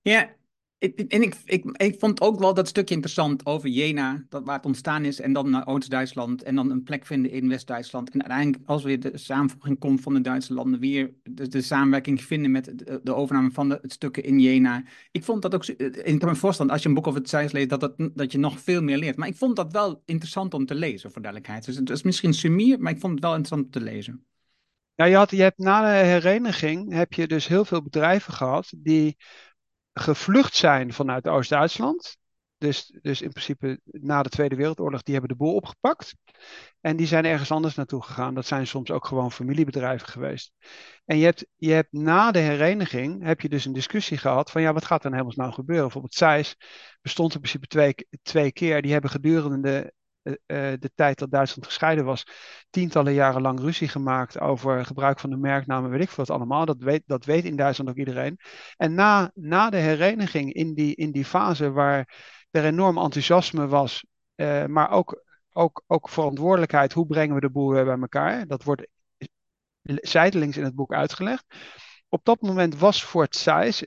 [0.00, 0.34] Ja,
[0.80, 4.66] en ik, ik, ik vond ook wel dat stukje interessant over Jena, dat, waar het
[4.66, 8.10] ontstaan is, en dan naar Oost-Duitsland, en dan een plek vinden in West-Duitsland.
[8.10, 12.22] En uiteindelijk, als weer de samenvoeging komt van de Duitse landen, weer de, de samenwerking
[12.22, 14.84] vinden met de, overname van de, het stukken in Jena.
[15.10, 17.52] Ik vond dat ook, ik kan me voorstellen, als je een boek over het Zeiss
[17.52, 19.16] leest, dat, dat, dat je nog veel meer leert.
[19.16, 21.64] Maar ik vond dat wel interessant om te lezen, voor duidelijkheid.
[21.64, 24.24] Dus het is misschien sumier, maar ik vond het wel interessant om te lezen.
[24.94, 28.72] Ja, je, had, je hebt na de hereniging, heb je dus heel veel bedrijven gehad
[28.76, 29.16] die
[30.02, 32.18] gevlucht zijn vanuit Oost-Duitsland.
[32.58, 36.14] Dus, dus in principe na de Tweede Wereldoorlog, die hebben de boel opgepakt.
[36.80, 38.34] En die zijn ergens anders naartoe gegaan.
[38.34, 40.52] Dat zijn soms ook gewoon familiebedrijven geweest.
[41.04, 44.62] En je hebt, je hebt na de hereniging, heb je dus een discussie gehad van
[44.62, 45.84] ja, wat gaat er nou helemaal nou gebeuren?
[45.84, 46.56] Bijvoorbeeld Zeiss
[47.02, 48.82] bestond in principe twee, twee keer.
[48.82, 52.26] Die hebben gedurende de uh, de tijd dat Duitsland gescheiden was,
[52.70, 56.64] tientallen jaren lang ruzie gemaakt over gebruik van de merknamen, weet ik veel wat allemaal.
[56.64, 58.38] Dat weet, dat weet in Duitsland ook iedereen.
[58.76, 62.14] En na, na de hereniging, in die, in die fase waar
[62.50, 64.04] er enorm enthousiasme was,
[64.36, 68.46] uh, maar ook, ook, ook verantwoordelijkheid, hoe brengen we de boel weer bij elkaar?
[68.46, 68.86] Dat wordt
[69.82, 71.44] zijdelings in het boek uitgelegd.
[72.08, 73.86] Op dat moment was voor het Zeiss,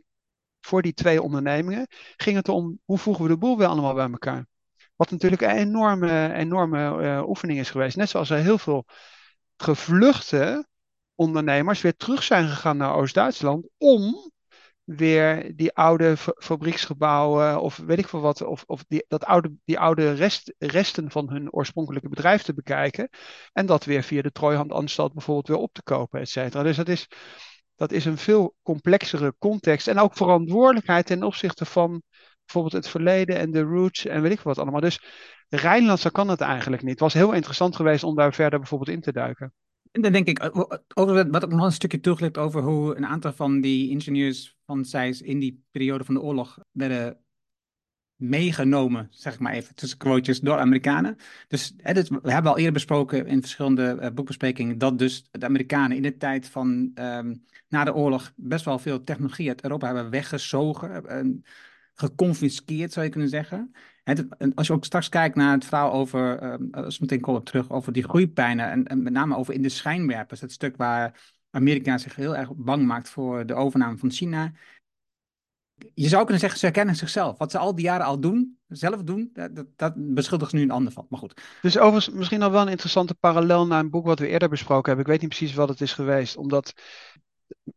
[0.60, 4.10] voor die twee ondernemingen, ging het om hoe voegen we de boel weer allemaal bij
[4.10, 4.46] elkaar?
[4.96, 7.98] Wat natuurlijk een enorme, enorme uh, oefening is geweest.
[7.98, 8.86] Net zoals er heel veel
[9.58, 10.68] gevluchte
[11.16, 14.32] ondernemers weer terug zijn gegaan naar Oost-Duitsland om
[14.84, 19.80] weer die oude fabrieksgebouwen of weet ik veel wat, of, of die, dat oude, die
[19.80, 23.10] oude rest, resten van hun oorspronkelijke bedrijf te bekijken
[23.54, 26.64] en dat weer via de Trooihandanstalt bijvoorbeeld weer op te kopen, et cetera.
[26.64, 27.08] Dus dat is,
[27.76, 32.02] dat is een veel complexere context en ook verantwoordelijkheid ten opzichte van
[32.46, 34.82] bijvoorbeeld het verleden en de roots en weet ik wat allemaal.
[34.82, 35.02] Dus
[35.50, 36.92] Rijnlandse kan het eigenlijk niet.
[36.92, 39.54] Het was heel interessant geweest om daar verder bijvoorbeeld in te duiken.
[39.92, 40.62] En dan denk ik, eh,
[40.94, 44.86] over, wat ook nog een stukje terugleert over hoe een aantal van die ingenieurs van
[44.86, 47.18] Zeiss in die periode van de oorlog werden
[48.16, 51.16] meegenomen, zeg ik maar even, tussen quotes, door Amerikanen.
[51.48, 56.04] Dus we hebben al eerder besproken in verschillende uh, boekbesprekingen dat dus de Amerikanen in
[56.04, 61.08] de tijd van um, na de oorlog best wel veel technologie uit Europa hebben weggezogen.
[61.08, 61.44] En,
[61.94, 63.72] geconfiskeerd, zou je kunnen zeggen.
[64.04, 67.70] En als je ook straks kijkt naar het verhaal over, uh, meteen kom ik terug,
[67.70, 72.16] over die groeipijnen en, met name over in de schijnwerpers, het stuk waar Amerika zich
[72.16, 74.52] heel erg bang maakt voor de overname van China.
[75.94, 77.38] Je zou kunnen zeggen, ze herkennen zichzelf.
[77.38, 80.78] Wat ze al die jaren al doen, zelf doen, dat, dat beschuldigen ze nu een
[80.78, 81.06] ander van.
[81.10, 81.42] Maar goed.
[81.62, 84.86] Dus overigens misschien nog wel een interessante parallel naar een boek wat we eerder besproken
[84.86, 85.06] hebben.
[85.06, 86.74] Ik weet niet precies wat het is geweest, omdat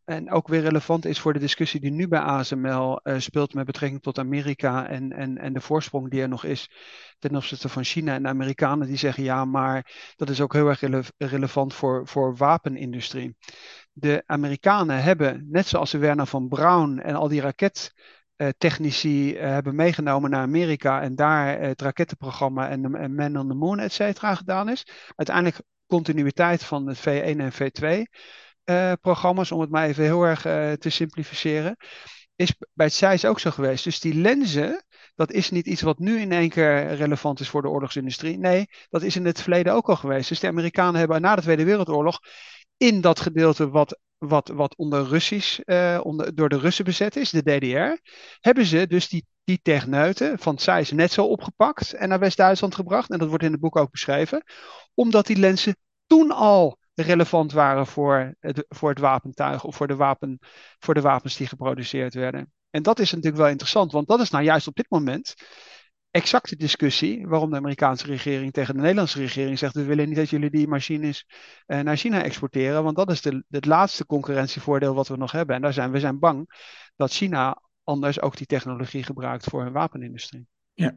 [0.04, 3.66] en ook weer relevant is voor de discussie die nu bij ASML eh, speelt met
[3.66, 6.70] betrekking tot Amerika en, en, en de voorsprong die er nog is
[7.18, 10.68] ten opzichte van China en de Amerikanen die zeggen ja, maar dat is ook heel
[10.68, 13.36] erg rele relevant voor, voor wapenindustrie.
[13.92, 19.74] De Amerikanen hebben, net zoals de Werner van Braun en al die rakettechnici uh, hebben
[19.74, 24.68] meegenomen naar Amerika en daar het rakettenprogramma en Man on the Moon, et cetera, gedaan
[24.68, 24.86] is.
[25.16, 28.02] Uiteindelijk continuïteit van het V1 en V2.
[28.70, 31.76] Uh, programma's, om het maar even heel erg uh, te simplificeren,
[32.36, 33.84] is bij het Zeiss ook zo geweest.
[33.84, 37.62] Dus die lenzen, dat is niet iets wat nu in één keer relevant is voor
[37.62, 38.38] de oorlogsindustrie.
[38.38, 40.28] Nee, dat is in het verleden ook al geweest.
[40.28, 42.18] Dus de Amerikanen hebben na de Tweede Wereldoorlog
[42.76, 47.30] in dat gedeelte wat, wat, wat onder Russisch, uh, onder, door de Russen bezet is,
[47.30, 52.18] de DDR, hebben ze dus die, die techneuten van Zeiss net zo opgepakt en naar
[52.18, 53.10] West-Duitsland gebracht.
[53.10, 54.42] En dat wordt in het boek ook beschreven.
[54.94, 55.76] Omdat die lenzen
[56.06, 60.38] toen al relevant waren voor het, voor het wapentuig of voor de, wapen,
[60.78, 62.52] voor de wapens die geproduceerd werden.
[62.70, 65.34] En dat is natuurlijk wel interessant, want dat is nou juist op dit moment
[66.10, 70.16] exact de discussie waarom de Amerikaanse regering tegen de Nederlandse regering zegt: we willen niet
[70.16, 71.26] dat jullie die machines
[71.66, 75.56] uh, naar China exporteren, want dat is de, het laatste concurrentievoordeel wat we nog hebben.
[75.56, 76.50] En daar zijn we zijn bang
[76.96, 80.46] dat China anders ook die technologie gebruikt voor hun wapenindustrie.
[80.74, 80.96] Ja,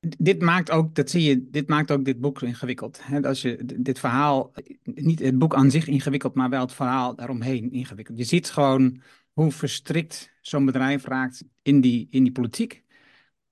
[0.00, 3.00] dit maakt ook, dat zie je, dit maakt ook dit boek ingewikkeld.
[3.22, 4.52] als je dit verhaal,
[4.84, 8.18] niet het boek aan zich ingewikkeld, maar wel het verhaal daaromheen ingewikkeld.
[8.18, 9.00] Je ziet gewoon
[9.32, 12.84] hoe verstrikt zo'n bedrijf raakt in die, in die politiek.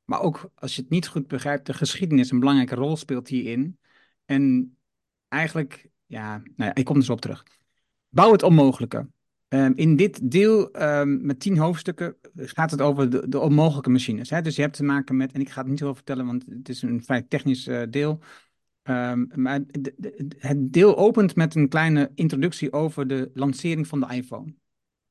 [0.04, 3.78] Maar ook als je het niet goed begrijpt, de geschiedenis een belangrijke rol speelt hierin.
[4.24, 4.76] En
[5.28, 7.44] eigenlijk, ja, nou ja, ik kom er zo op terug.
[8.08, 9.08] Bouw het onmogelijke.
[9.48, 14.30] Um, in dit deel um, met tien hoofdstukken gaat het over de, de onmogelijke machines.
[14.30, 14.42] Hè?
[14.42, 16.68] Dus je hebt te maken met, en ik ga het niet zo vertellen, want het
[16.68, 18.20] is een vrij technisch uh, deel.
[18.82, 19.60] Um, maar
[20.38, 24.54] het deel opent met een kleine introductie over de lancering van de iPhone.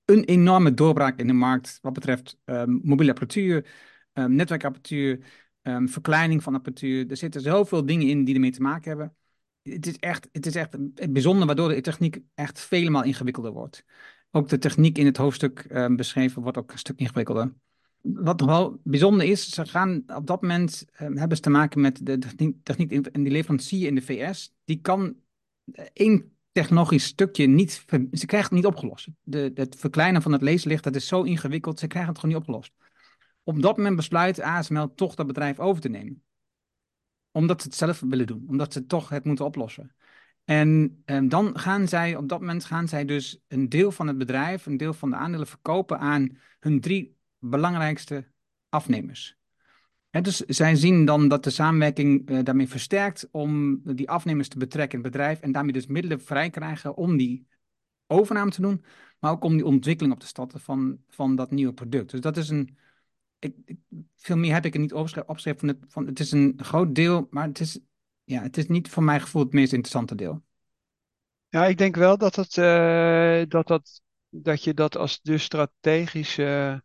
[0.05, 3.65] Een enorme doorbraak in de markt wat betreft mobiele apparatuur,
[4.13, 5.19] netwerkapparatuur,
[5.85, 7.09] verkleining van apparatuur.
[7.09, 9.15] Er zitten zoveel dingen in die ermee te maken hebben
[9.71, 10.77] het is echt, het is echt
[11.11, 13.83] bijzonder, waardoor de techniek echt vele ingewikkelder wordt.
[14.31, 17.53] Ook de techniek in het hoofdstuk uh, beschreven wordt ook een stuk ingewikkelder.
[18.01, 21.81] Wat nog wel bijzonder is, ze gaan op dat moment uh, hebben ze te maken
[21.81, 22.17] met de
[22.63, 24.53] techniek en die leverancier in de VS.
[24.63, 25.15] Die kan
[25.71, 29.07] eh, één technologisch stukje niet, ze krijgen het niet opgelost.
[29.21, 32.45] De, het verkleinen van het laserlicht, dat is zo ingewikkeld, ze krijgen het gewoon niet
[32.45, 32.73] opgelost.
[33.43, 36.23] Op dat moment besluit ASML toch dat bedrijf over te nemen.
[37.31, 39.95] Omdat ze het zelf willen doen, omdat ze toch het moeten oplossen.
[40.47, 44.17] En, en dan gaan zij, op dat moment gaan zij dus een deel van het
[44.17, 48.27] bedrijf, een deel van de aandelen verkopen aan hun drie belangrijkste
[48.69, 49.37] afnemers.
[50.09, 54.97] dus zij zien dan dat de samenwerking uh, daarmee versterkt om die afnemers te betrekken
[54.97, 57.47] in het bedrijf en daarmee dus middelen vrij krijgen om die
[58.05, 58.83] overname te doen,
[59.19, 62.11] maar ook om die ontwikkeling op te starten van, van dat nieuwe product.
[62.11, 62.77] Dus dat is een,
[63.39, 63.55] ik,
[64.15, 67.27] veel meer heb ik er niet opgeschreven van het, van, het is een groot deel,
[67.29, 67.79] maar het is
[68.27, 70.43] ja, het is niet voor mijn gevoel het meest interessante deel.
[71.49, 76.83] Ja, ik denk wel dat, het, uh, dat, dat, dat je dat als de strategische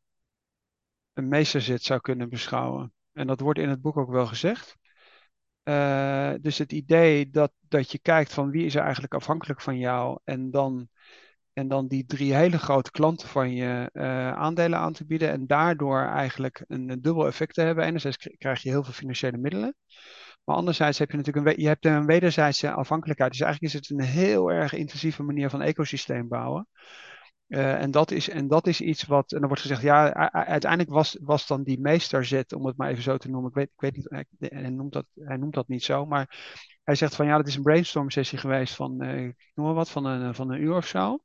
[1.14, 2.92] uh, meesterzit zou kunnen beschouwen.
[3.12, 4.76] En dat wordt in het boek ook wel gezegd.
[5.64, 9.78] Uh, dus het idee dat, dat je kijkt van wie is er eigenlijk afhankelijk van
[9.78, 10.88] jou en dan,
[11.52, 13.90] en dan die drie hele grote klanten van je
[14.36, 17.84] aandelen aan te bieden en daardoor eigenlijk een, een dubbel effect te hebben.
[17.84, 19.76] Enerzijds krijg je heel veel financiële middelen.
[20.44, 23.30] Maar anderzijds heb je natuurlijk een, je hebt een wederzijdse afhankelijkheid.
[23.30, 26.68] Dus eigenlijk is het een heel erg intensieve manier van ecosysteem bouwen.
[27.48, 30.90] Uh, en, dat is, en dat is iets wat, en dan wordt gezegd, ja, uiteindelijk
[30.90, 33.80] was, was dan die meesterzet, om het maar even zo te noemen, ik weet, ik
[33.80, 37.36] weet niet, hij, noemt dat, hij noemt dat niet zo, maar hij zegt van ja,
[37.36, 40.50] dat is een brainstorm sessie geweest van, uh, ik noem maar wat, van een, van
[40.50, 41.18] een uur of zo.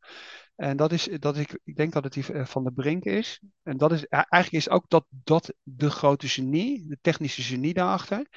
[0.55, 3.41] En dat is, dat ik, ik denk dat het die van de Brink is.
[3.63, 8.27] En dat is, eigenlijk is ook dat, dat de grote genie, de technische genie daarachter.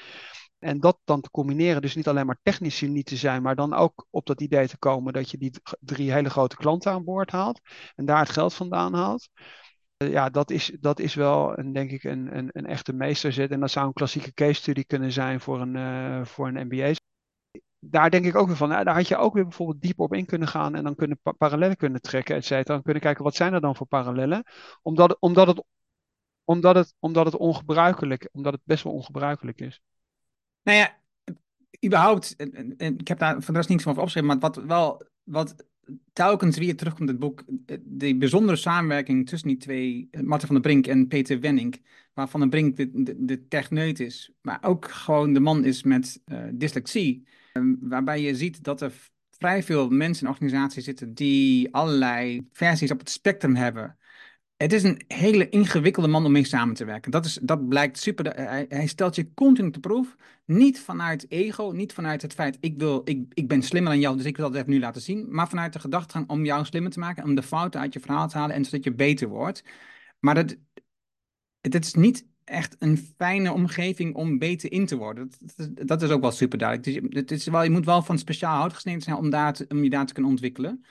[0.60, 3.74] En dat dan te combineren, dus niet alleen maar technisch niet te zijn, maar dan
[3.74, 7.30] ook op dat idee te komen dat je die drie hele grote klanten aan boord
[7.30, 7.60] haalt
[7.94, 9.28] en daar het geld vandaan haalt.
[9.96, 13.50] Eh, ja, dat is, dat is wel een, denk ik een, een, een echte meesterzet.
[13.50, 16.92] En dat zou een klassieke case study kunnen zijn voor een, uh, voor een MBA.
[17.78, 20.14] Daar denk ik ook weer van, nou, daar had je ook weer bijvoorbeeld dieper op
[20.14, 22.74] in kunnen gaan en dan kunnen pa parallellen kunnen trekken, et cetera.
[22.74, 24.44] Dan kunnen kijken wat zijn er dan voor parallellen.
[24.82, 25.64] Omdat, omdat, het,
[26.44, 29.80] omdat, het, omdat het ongebruikelijk, omdat het best wel ongebruikelijk is.
[30.62, 30.98] Nou ja,
[31.84, 35.02] überhaupt, en, en, ik heb daar van de rest niets van opgeschreven, maar wat wel,
[35.22, 35.54] wat
[36.12, 37.44] telkens weer terugkomt in het boek,
[37.84, 41.82] de bijzondere samenwerking tussen die twee, Marten van der Brink en Peter Wenning,
[42.14, 45.82] waar Van der Brink de, de, de techneut is, maar ook gewoon de man is
[45.82, 48.92] met uh, dyslexie, um, waarbij je ziet dat er
[49.30, 53.98] vrij veel mensen in organisaties zitten die allerlei versies op het spectrum hebben
[54.62, 57.10] het is een hele ingewikkelde man om mee samen te werken.
[57.10, 58.34] Dat, is, dat blijkt super.
[58.34, 60.16] Hij, hij stelt je continu te proef.
[60.44, 64.16] Niet vanuit ego, niet vanuit het feit, ik, wil, ik, ik ben slimmer dan jou,
[64.16, 65.26] dus ik wil dat even nu laten zien.
[65.30, 68.28] Maar vanuit de gedachtegang om jou slimmer te maken, om de fouten uit je verhaal
[68.28, 69.64] te halen en zodat je beter wordt.
[70.18, 70.56] Maar dat,
[71.60, 75.30] het is niet echt een fijne omgeving om beter in te worden.
[75.56, 77.10] Dat, dat, is ook wel super duidelijk.
[77.10, 79.82] Dus het is wel, je moet wel van speciaal hout gesneden zijn om, daar om
[79.82, 80.84] je daar te kunnen ontwikkelen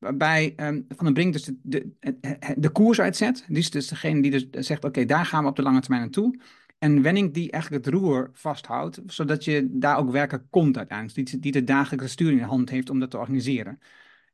[0.00, 3.44] waarbij um, Van den Brink dus de, de, de, koers uitzet.
[3.48, 6.02] Die is dus degene die dus zegt, oké, daar gaan we op de lange termijn
[6.02, 6.40] naartoe.
[6.78, 11.28] En Wenning die eigenlijk het roer vasthoudt, zodat je daar ook werken komt uiteindelijk.
[11.28, 13.78] Die, die de dagelijkse sturing in hand heeft om dat te organiseren.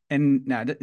[0.07, 0.77] En nou,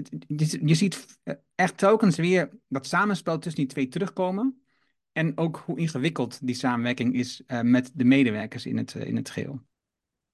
[0.65, 1.19] je ziet
[1.55, 4.63] echt telkens weer dat samenspel tussen die twee terugkomen.
[5.11, 9.15] En ook hoe ingewikkeld die samenwerking is uh, met de medewerkers in het, uh, in
[9.15, 9.61] het geheel.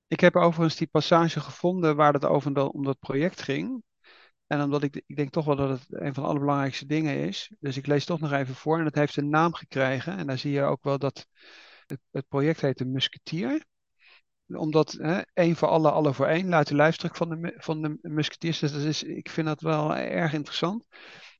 [0.07, 3.83] Ik heb overigens die passage gevonden waar het over om dat project ging.
[4.49, 7.51] En omdat ik, ik denk toch wel dat het een van de allerbelangrijkste dingen is.
[7.59, 8.79] Dus ik lees toch nog even voor.
[8.79, 10.17] En het heeft een naam gekregen.
[10.17, 11.27] En daar zie je ook wel dat
[11.85, 13.65] het, het project heet de Musketier.
[14.47, 17.97] Omdat hè, één voor alle, alle voor één, luidt de lijfstuk van de, van de
[18.01, 18.59] Musketiers.
[18.59, 20.85] Dus dat is, ik vind dat wel erg interessant.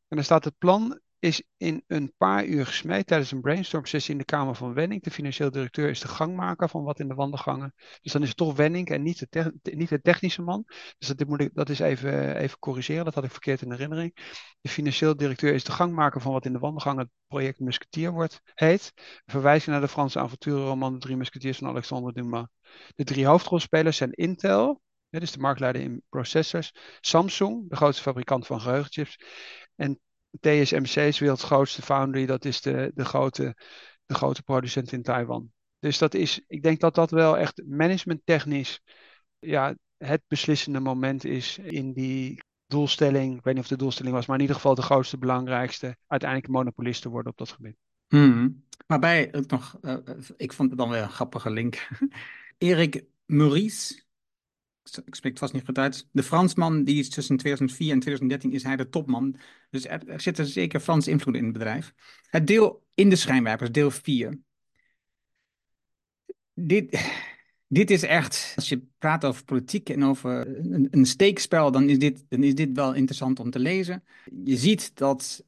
[0.08, 4.12] En dan staat het plan is in een paar uur gesmeed tijdens een brainstorm sessie
[4.12, 5.04] in de Kamer van Wenning.
[5.04, 7.74] De financieel directeur is de gangmaker van wat in de wandelgangen.
[8.02, 10.64] Dus dan is het toch Wenning en niet de, technische man.
[10.98, 14.16] Dus dat, moet dat is even, even corrigeren, dat had ik verkeerd in herinnering.
[14.62, 18.42] De financieel directeur is de gangmaker van wat in de wandelgangen het project Musketeer wordt,
[18.54, 18.94] heet.
[19.26, 22.48] Verwijzing naar de Franse avonturenroman De Drie Musketeers van Alexandre Dumas.
[22.96, 28.62] De drie hoofdrolspelers zijn Intel, dus de marktleider in processors, Samsung, de grootste fabrikant van
[28.62, 29.20] geheugenchips,
[29.76, 30.00] en
[30.40, 33.56] TSMC is werelds grootste foundry, dat is de, de, grote,
[34.06, 35.52] de grote producent in Taiwan.
[35.80, 38.82] Dus dat is, ik denk dat dat wel echt managementtechnisch
[39.40, 43.38] ja, het beslissende moment is in die doelstelling.
[43.38, 46.52] Ik weet niet of de doelstelling was, maar in ieder geval de grootste, belangrijkste, uiteindelijk
[46.52, 47.78] monopolisten worden op dat gebied.
[48.08, 48.64] Hmm.
[48.88, 49.98] Waarbij ook nog, uh,
[50.38, 51.88] ik vond het dan weer een grappige link.
[52.58, 54.04] Erik Maurice,
[54.98, 56.08] ik spreek het vast niet goed uit.
[56.12, 59.36] De Fransman, die is tussen 2004 en 2013 is hij de topman.
[59.70, 61.94] Dus er, er zit er zeker Franse invloed in het bedrijf.
[62.30, 64.40] Het deel in de schijnwerpers, deel 4.
[66.54, 67.00] Dit,
[67.68, 72.00] dit is echt, als je praat over politiek en over een, een steekspel, dan is,
[72.00, 74.04] dit, dan is dit wel interessant om te lezen.
[74.44, 75.44] Je ziet dat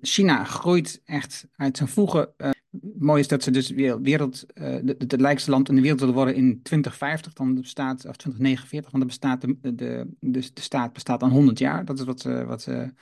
[0.00, 2.32] China groeit echt uit zijn voegen.
[2.36, 2.50] Uh,
[2.98, 6.34] mooi is dat ze dus wereld, uh, het rijkste land in de wereld willen worden
[6.34, 11.58] in 2050, dan bestaat, of 2049, want bestaat de, de, de, staat bestaat dan 100
[11.58, 11.84] jaar.
[11.84, 12.92] Dat is wat, uh, wat de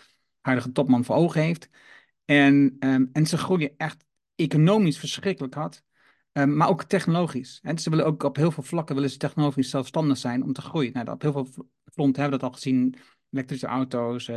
[0.40, 1.68] huidige topman voor ogen heeft.
[2.24, 5.85] En, um, en ze groeien echt economisch verschrikkelijk hard.
[6.33, 7.61] Um, maar ook technologisch.
[7.62, 10.61] En ze willen ook op heel veel vlakken willen ze technologisch zelfstandig zijn om te
[10.61, 10.92] groeien.
[10.92, 11.48] Nou, op heel veel
[11.92, 12.94] fronten hebben we dat al gezien.
[13.31, 14.31] Elektrische auto's,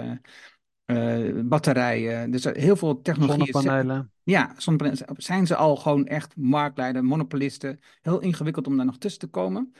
[0.91, 2.31] uh, batterijen.
[2.31, 3.45] Dus heel veel technologieën.
[3.51, 4.11] Zonnepanelen.
[4.23, 5.05] Ja, zonnepanelen.
[5.17, 7.79] Zijn ze al gewoon echt marktleider, monopolisten.
[8.01, 9.73] Heel ingewikkeld om daar nog tussen te komen.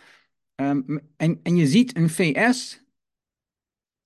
[0.55, 2.83] Um, en, en je ziet een VS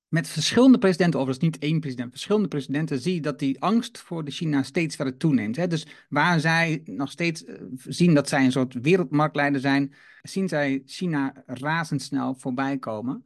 [0.07, 4.23] met verschillende presidenten, overigens niet één president, verschillende presidenten, zie je dat die angst voor
[4.23, 5.55] de China steeds verder toeneemt.
[5.55, 5.67] Hè?
[5.67, 7.55] Dus waar zij nog steeds uh,
[7.87, 13.25] zien dat zij een soort wereldmarktleider zijn, zien zij China razendsnel voorbij komen.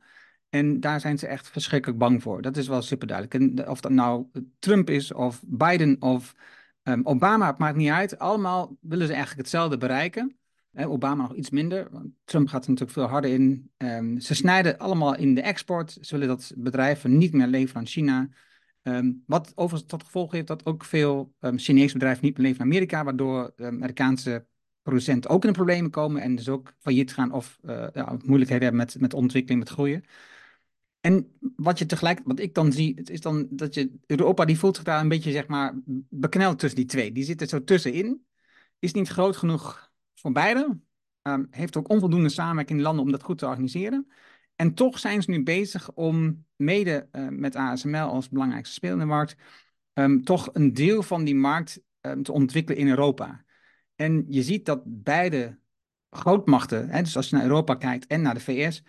[0.50, 2.42] En daar zijn ze echt verschrikkelijk bang voor.
[2.42, 3.60] Dat is wel super duidelijk.
[3.60, 4.28] En of dat nou
[4.60, 6.36] Trump is of Biden of
[6.84, 8.20] um, Obama, het maakt niet uit.
[8.20, 10.38] Allemaal willen ze eigenlijk hetzelfde bereiken.
[10.74, 11.88] Obama nog iets minder.
[11.92, 13.72] Want Trump gaat er natuurlijk veel harder in.
[13.78, 15.98] Um, ze snijden allemaal in de export.
[16.02, 18.30] Ze willen dat bedrijven niet meer leveren aan China.
[18.84, 22.72] Um, wat overigens tot gevolg heeft dat ook veel Chinese bedrijven niet meer leveren aan
[22.72, 23.04] Amerika.
[23.04, 24.46] Waardoor Amerikaanse
[24.82, 26.22] producenten ook in de problemen komen.
[26.22, 30.04] En dus ook failliet gaan of uh, ja, moeilijkheden hebben met, met ontwikkeling, met groeien.
[31.02, 34.76] En wat je tegelijk, wat ik dan zie, is dan dat je, Europa die voelt
[34.76, 35.74] zich daar een beetje, zeg maar,
[36.10, 37.12] bekneld tussen die twee.
[37.12, 38.26] Die zit er zo tussenin.
[38.80, 40.80] Is niet groot genoeg voor beide.
[41.22, 44.08] Um, heeft ook onvoldoende samenwerking in landen om dat goed te organiseren.
[44.56, 49.02] En toch zijn ze nu bezig om, mede uh, met ASML als belangrijkste speler in
[49.02, 49.36] de markt,
[49.94, 53.46] um, toch een deel van die markt um, te ontwikkelen in Europa.
[53.96, 55.60] En je ziet dat beide
[56.10, 58.84] grootmachten, hè, dus als je naar Europa kijkt en naar de VS,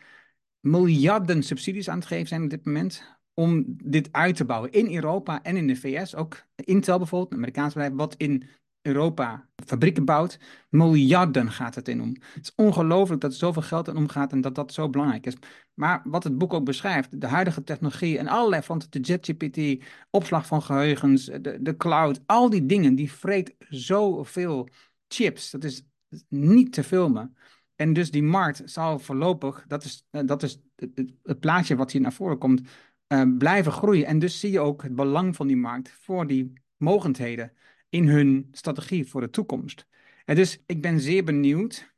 [0.70, 3.02] miljarden subsidies aan het geven zijn op dit moment
[3.34, 6.14] om dit uit te bouwen in Europa en in de VS.
[6.14, 8.48] Ook Intel bijvoorbeeld, een Amerikaans bedrijf, wat in
[8.82, 10.38] Europa fabrieken bouwt.
[10.68, 12.16] Miljarden gaat het in om.
[12.34, 15.36] Het is ongelooflijk dat er zoveel geld in omgaat en dat dat zo belangrijk is.
[15.74, 20.46] Maar wat het boek ook beschrijft, de huidige technologie en allerlei van de JetGPT, opslag
[20.46, 24.68] van geheugens, de, de cloud, al die dingen, die vreet zoveel
[25.08, 25.50] chips.
[25.50, 25.82] Dat is
[26.28, 27.36] niet te filmen.
[27.78, 31.92] En dus die markt zal voorlopig, dat is, eh, dat is het, het plaatje wat
[31.92, 32.60] hier naar voren komt,
[33.08, 34.06] uh, blijven groeien.
[34.06, 37.52] En dus zie je ook het belang van die markt voor die mogendheden
[37.88, 39.86] in hun strategie voor de toekomst.
[40.24, 41.94] En dus ik ben zeer benieuwd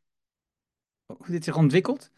[1.07, 2.11] hoe dit zich ontwikkelt.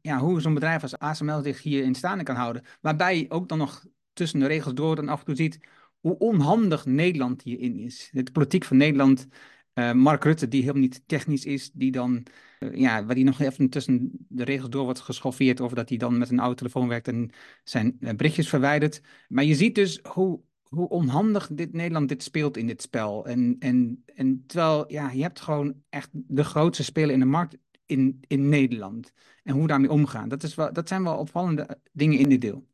[0.00, 2.64] Ja, hoe zo'n bedrijf als ASML zich hier in staande kan houden.
[2.80, 5.58] Waarbij je ook dan nog tussen de regels door dan af en toe ziet
[6.00, 8.08] hoe onhandig Nederland hierin is.
[8.12, 9.26] De politiek van Nederland,
[9.74, 12.26] uh, Mark Rutte, die helemaal niet technisch is, die dan
[12.60, 15.98] uh, ja, waar hij nog even tussen de regels door wordt geschoffeerd over dat hij
[15.98, 17.30] dan met een oude telefoon werkt en
[17.64, 19.00] zijn uh, berichtjes verwijdert.
[19.28, 20.40] Maar je ziet dus hoe
[20.72, 23.26] hoe onhandig dit Nederland dit speelt in dit spel.
[23.26, 27.56] En, en, en terwijl, ja, je hebt gewoon echt de grootste speler in de markt
[27.86, 29.12] in, in Nederland.
[29.42, 30.28] En hoe daarmee omgaan.
[30.28, 32.66] Dat, is wel, dat zijn wel opvallende dingen in dit deel.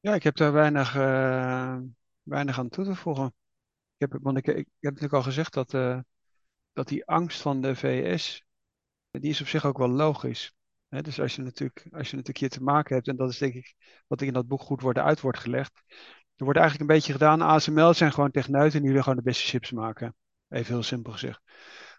[0.00, 1.78] Ja, ik heb daar weinig, eh,
[2.22, 3.34] weinig aan toe te voegen.
[3.98, 5.98] Ik heb, want ik, ik heb natuurlijk al gezegd dat, eh,
[6.72, 8.42] dat die angst van de VS,
[9.10, 10.52] die is op zich ook wel logisch.
[10.88, 13.54] Dus als je natuurlijk, als je natuurlijk hier te maken hebt, en dat is denk
[13.54, 13.74] ik
[14.06, 15.82] wat in dat boek goed wordt uit wordt gelegd.
[16.36, 19.24] Er wordt eigenlijk een beetje gedaan, ASML zijn gewoon techneuten en die willen gewoon de
[19.24, 20.14] beste chips maken.
[20.48, 21.40] Even heel simpel gezegd.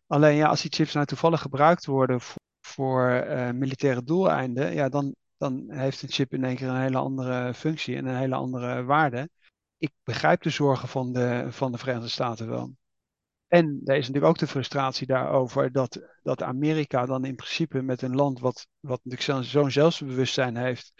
[0.07, 4.89] Alleen ja, als die chips nou toevallig gebruikt worden voor, voor eh, militaire doeleinden, ja,
[4.89, 8.35] dan, dan heeft een chip in één keer een hele andere functie en een hele
[8.35, 9.29] andere waarde.
[9.79, 12.75] Ik begrijp de zorgen van de, van de Verenigde Staten wel.
[13.47, 18.01] En er is natuurlijk ook de frustratie daarover dat, dat Amerika dan in principe met
[18.01, 20.93] een land wat, wat natuurlijk zo'n zelfbewustzijn heeft,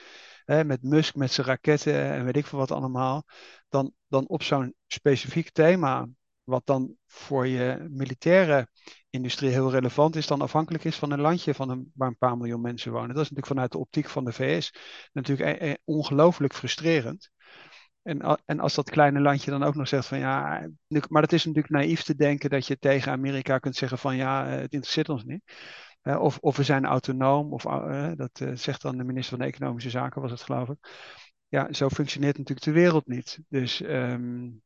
[0.46, 3.24] hè, met Musk, met zijn raketten en weet ik veel wat allemaal,
[3.70, 6.08] dan, dan op zo'n specifiek thema,
[6.44, 8.70] wat dan voor je militaire
[9.10, 12.38] industrie heel relevant is, dan afhankelijk is van een landje van een, waar een paar
[12.38, 13.16] miljoen mensen wonen.
[13.16, 14.74] Dat is natuurlijk vanuit de optiek van de VS
[15.14, 17.32] natuurlijk e- e- ongelooflijk frustrerend.
[18.02, 20.68] En, en als dat kleine landje dan ook nog zegt van ja,
[21.10, 24.46] maar het is natuurlijk naïef te denken dat je tegen Amerika kunt zeggen van ja,
[24.46, 25.42] eh, het interesseert ons niet.
[26.04, 30.22] of, of we zijn autonoom, of uh, dat zegt dan de minister van Economische Zaken,
[30.22, 30.78] was het geloof ik.
[31.48, 33.40] Ja, zo functioneert natuurlijk de wereld niet.
[33.48, 34.62] Dus um,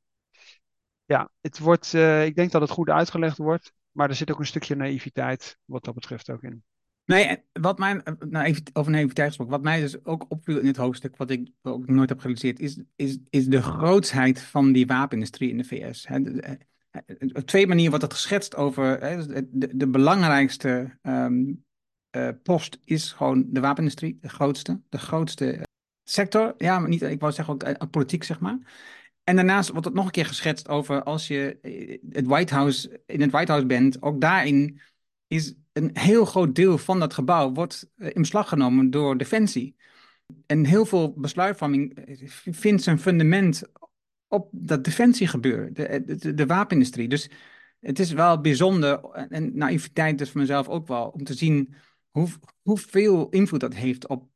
[1.05, 4.45] ja, het wordt, ik denk dat het goed uitgelegd wordt, maar er zit ook een
[4.45, 6.63] stukje naïviteit wat dat betreft ook in.
[7.05, 10.77] Nee, wat mij, nou even over naïviteit gesproken, wat mij dus ook opviel in het
[10.77, 15.49] hoofdstuk, wat ik ook nooit heb gerealiseerd, is, is, is de grootsheid van die wapenindustrie
[15.49, 16.07] in de VS.
[17.33, 18.99] op twee manieren wordt het geschetst over
[19.51, 21.43] de, de belangrijkste ehm,
[22.09, 25.59] eh, post is gewoon de wapenindustrie, de grootste, de grootste
[26.03, 26.53] sector.
[26.57, 28.57] Ja, maar niet, ik wou zeggen ook politiek, zeg maar.
[29.23, 33.01] En daarnaast wordt het nog een keer geschetst over als je eh, het White House,
[33.05, 34.81] in het White House bent, ook daarin
[35.27, 39.75] is een heel groot deel van dat gebouw wordt eh, in beslag genomen door Defensie.
[40.45, 43.63] En heel veel besluitvorming eh, vindt zijn fundament
[44.27, 47.07] op dat defensiegebeuren, de, eh, de, de wapenindustrie.
[47.07, 47.29] Dus
[47.79, 51.73] het is wel bijzonder, en naïviteit is voor mezelf ook wel, om te zien
[52.11, 52.27] hoe,
[52.61, 54.32] hoeveel invloed dat heeft op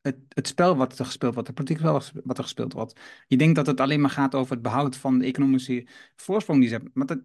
[0.00, 3.00] het, het spel wat er gespeeld wordt, de politiek spel wat er gespeeld wordt.
[3.26, 5.86] Je denkt dat het alleen maar gaat over het behoud van de economische
[6.16, 6.92] voorsprong die ze hebben.
[6.94, 7.20] Maar dat,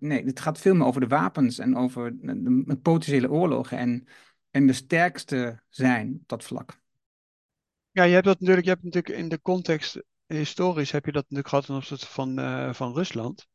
[0.00, 4.08] nee, het gaat veel meer over de wapens en over de, potentiële oorlogen en,
[4.50, 6.78] en de sterkste zijn op dat vlak.
[7.90, 11.22] Ja, je hebt dat natuurlijk, je hebt natuurlijk in de context, historisch heb je dat
[11.22, 13.48] natuurlijk gehad ten opzichte van, uh, van Rusland.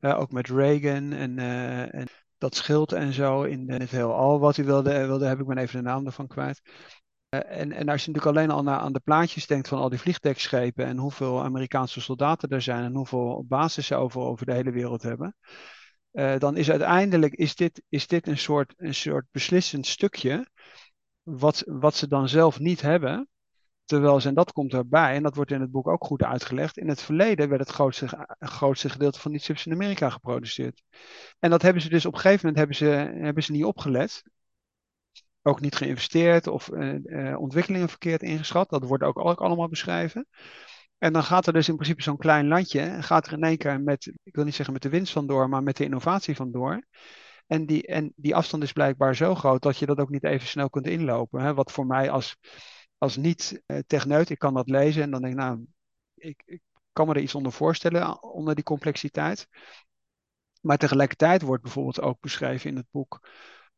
[0.00, 2.06] Ook met Reagan en, uh, en
[2.38, 5.76] dat schild en zo in het heelal wat u wilde, wilde, heb ik me even
[5.76, 6.62] de naam ervan kwijt.
[7.28, 9.88] Eh, en, en als je natuurlijk alleen al naar, aan de plaatjes denkt van al
[9.88, 14.52] die vliegdekschepen en hoeveel Amerikaanse soldaten er zijn en hoeveel bases ze over, over de
[14.52, 15.36] hele wereld hebben,
[16.12, 20.46] uh, dan is uiteindelijk is dit, is dit een, soort, een soort beslissend stukje
[21.22, 23.28] wat, wat ze dan zelf niet hebben.
[23.84, 26.78] Terwijl ze, en dat komt erbij, en dat wordt in het boek ook goed uitgelegd,
[26.78, 30.82] in het verleden werd het grootste, grootste gedeelte van die chips in Amerika geproduceerd.
[31.38, 34.22] En dat hebben ze dus op een gegeven moment hebben ze, hebben ze niet opgelet
[35.46, 38.70] ook niet geïnvesteerd of uh, uh, ontwikkelingen verkeerd ingeschat.
[38.70, 40.28] Dat wordt ook, allemaal beschreven.
[40.98, 43.80] En dan gaat er dus in principe zo'n klein landje, gaat er in één keer
[43.80, 46.86] met, ik wil niet zeggen met de winst vandoor, maar met de innovatie vandoor.
[47.46, 50.46] En die, en die afstand is blijkbaar zo groot dat je dat ook niet even
[50.46, 51.40] snel kunt inlopen.
[51.40, 51.54] Hè?
[51.54, 52.36] Wat voor mij als,
[52.98, 55.66] als niet-techneut, ik kan dat lezen en dan denk ik, nou,
[56.14, 59.48] ik, ik kan me er iets onder voorstellen, onder die complexiteit.
[60.60, 63.20] Maar tegelijkertijd wordt bijvoorbeeld ook beschreven in het boek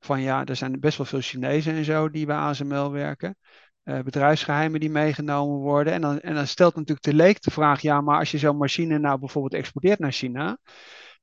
[0.00, 3.36] van ja, er zijn best wel veel Chinezen en zo die bij ASML werken.
[3.84, 5.92] Uh, bedrijfsgeheimen die meegenomen worden.
[5.92, 8.56] En dan, en dan stelt natuurlijk de leek de vraag: ja, maar als je zo'n
[8.56, 10.58] machine nou bijvoorbeeld exporteert naar China,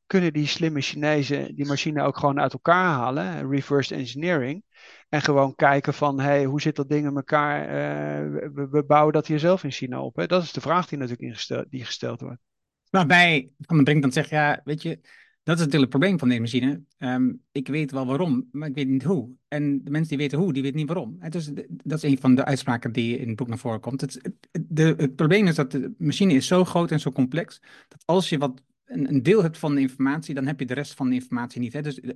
[0.05, 4.63] kunnen die slimme Chinezen die machine ook gewoon uit elkaar halen, reverse engineering,
[5.09, 7.61] en gewoon kijken van, hey, hoe zit dat ding in elkaar?
[7.63, 10.23] Uh, we, we, bouwen dat hier zelf in China op.
[10.27, 12.41] Dat is de vraag die natuurlijk ingesteld, die gesteld wordt.
[12.89, 14.99] Waarbij Van den Brink dan zegt, ja, weet je,
[15.45, 16.83] dat is natuurlijk het probleem van deze machine.
[16.97, 19.29] Ehm, ik weet wel waarom, maar ik weet niet hoe.
[19.47, 21.19] En de mensen die weten hoe, die weten niet waarom.
[21.29, 24.01] Dus dat is een van de uitspraken die in het boek naar voren komt.
[24.01, 28.03] Het, de, het probleem is dat de machine is zo groot en zo complex, dat
[28.05, 31.09] als je wat, een, deel hebt van de informatie, dan heb je de rest van
[31.09, 31.73] de informatie niet.
[31.73, 31.81] Hè?
[31.81, 32.09] Dus eh,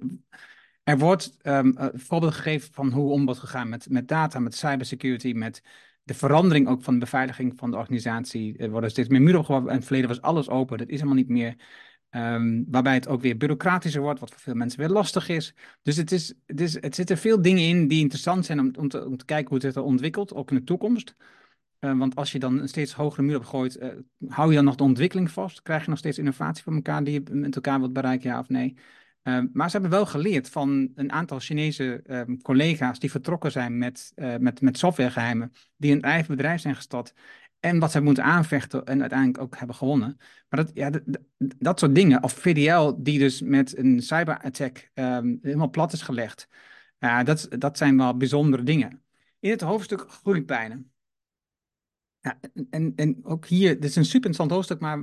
[0.84, 5.32] er wordt um, voorbeeld gegeven van hoe om wordt gegaan met, met data, met cybersecurity,
[5.32, 5.62] met
[6.04, 8.58] de verandering ook van de beveiliging van de organisatie.
[8.58, 9.68] Er worden steeds meer muren opgebouwd.
[9.68, 10.78] In het verleden was alles open.
[10.78, 11.56] Dat is helemaal niet meer.
[12.12, 15.53] Um, waarbij het ook weer bureaucratischer wordt, wat voor veel mensen weer lastig is.
[15.82, 18.88] Dus het, is, het, is, het zitten veel dingen in die interessant zijn om, om,
[18.89, 21.16] te, kijken hoe het zich ontwikkelt, ook in de toekomst.
[21.80, 23.89] Uh, want als je dan een steeds hogere muur opgooit, uh,
[24.28, 25.62] hou je dan nog de ontwikkeling vast?
[25.62, 28.49] Krijg je nog steeds innovatie van elkaar die je met elkaar wilt bereiken, ja of
[28.49, 28.76] nee?
[29.24, 32.03] Uh, maar ze hebben wel geleerd van een aantal Chinese
[32.41, 37.14] collega's die vertrokken zijn met, met, met softwaregeheimen, die een eigen bedrijf zijn gestart
[37.60, 40.18] en wat ze moeten aanvechten en uiteindelijk ook hebben gewonnen.
[40.49, 41.03] Maar dat, ja, dat,
[41.38, 46.47] dat soort dingen, of VDL die dus met een cyberattack um, helemaal plat is gelegd,
[46.99, 49.03] ja, dat, dat zijn wel bijzondere dingen.
[49.39, 50.91] In het hoofdstuk groeipijnen.
[52.70, 54.97] En, en ook hier, dit is een super interessant hoofdstuk, maar,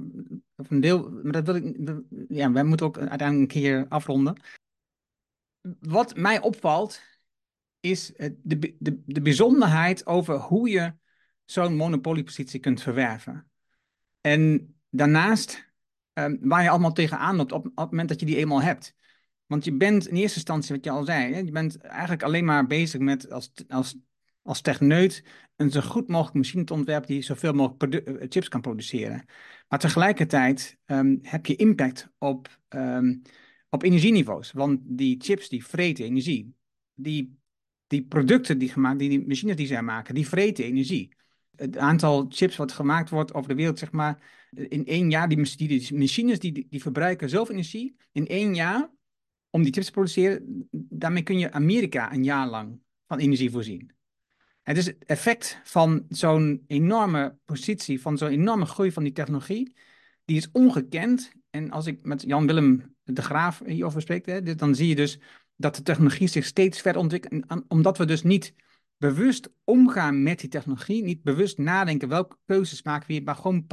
[0.56, 1.76] een deel, maar dat wil ik,
[2.28, 4.40] ja, wij moeten ook uiteindelijk een keer afronden.
[5.80, 7.00] Wat mij opvalt,
[7.80, 10.94] is de, de, de bijzonderheid over hoe je
[11.46, 13.50] zo'n monopoliepositie kunt verwerven.
[14.20, 15.72] En daarnaast,
[16.12, 18.94] um, waar je allemaal tegenaan loopt op, op het moment dat je die eenmaal hebt.
[19.46, 22.66] Want je bent in eerste instantie, wat je al zei, je bent eigenlijk alleen maar
[22.66, 23.96] bezig met als, als,
[24.42, 25.24] als techneut
[25.56, 29.24] een zo goed mogelijk machine te ontwerpen die zoveel mogelijk eh, chips kan produceren.
[29.68, 33.22] Maar tegelijkertijd um, heb je impact op, um,
[33.68, 34.52] op energieniveaus.
[34.52, 36.54] Want die chips die vreten energie.
[36.94, 37.38] Die,
[37.86, 41.16] die producten die gemaakt, die machines die zij maken, die vreten energie
[41.56, 44.18] het aantal chips wat gemaakt wordt over de wereld, zeg maar,
[44.50, 45.38] in één jaar, die,
[45.94, 48.90] machines die, die verbruiken zoveel energie in één jaar
[49.50, 50.68] om die chips te produceren.
[50.70, 53.94] Daarmee kun je Amerika een jaar lang van energie voorzien.
[54.62, 59.76] Het is het effect van zo'n enorme positie, van zo'n enorme groei van die technologie,
[60.24, 61.32] die is ongekend.
[61.50, 65.18] En als ik met Jan-Willem de Graaf hierover spreek, hè, dan zie je dus
[65.56, 68.54] dat de technologie zich steeds verder ontwikkelt, omdat we dus niet
[68.98, 71.02] bewust omgaan met die technologie.
[71.02, 73.66] Niet bewust nadenken welke keuzes maken we, maar gewoon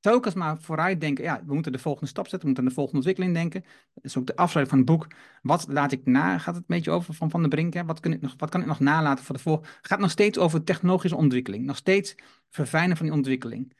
[0.00, 1.24] telkens maar vooruit denken.
[1.24, 3.64] Ja, we moeten de volgende stap zetten, we moeten aan de volgende ontwikkeling denken.
[3.94, 5.18] Dat is ook de afsluiting van het boek.
[5.42, 6.38] Wat laat ik na?
[6.38, 7.74] Gaat het een beetje over van Van de Brink?
[7.74, 7.84] Hè?
[7.84, 9.68] Wat, kan ik nog, wat kan ik nog nalaten voor de volgende?
[9.82, 11.64] Gaat nog steeds over technologische ontwikkeling.
[11.64, 12.14] Nog steeds
[12.50, 13.72] verfijnen van die ontwikkeling.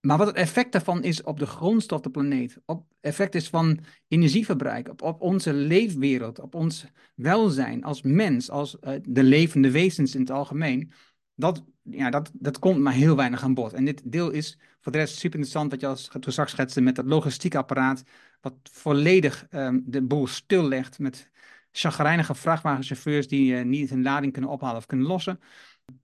[0.00, 3.78] Maar wat het effect daarvan is op de grondstof, de planeet, op effect is van
[4.08, 10.14] energieverbruik, op, op onze leefwereld, op ons welzijn als mens, als uh, de levende wezens
[10.14, 10.92] in het algemeen,
[11.34, 13.72] dat, ja, dat, dat komt maar heel weinig aan bod.
[13.72, 16.96] En dit deel is voor de rest super interessant, wat je als toen schetste met
[16.96, 18.02] dat logistiekapparaat,
[18.40, 21.30] wat volledig um, de boel stillegt met
[21.70, 25.40] chagrijnige vrachtwagenchauffeurs die uh, niet hun lading kunnen ophalen of kunnen lossen,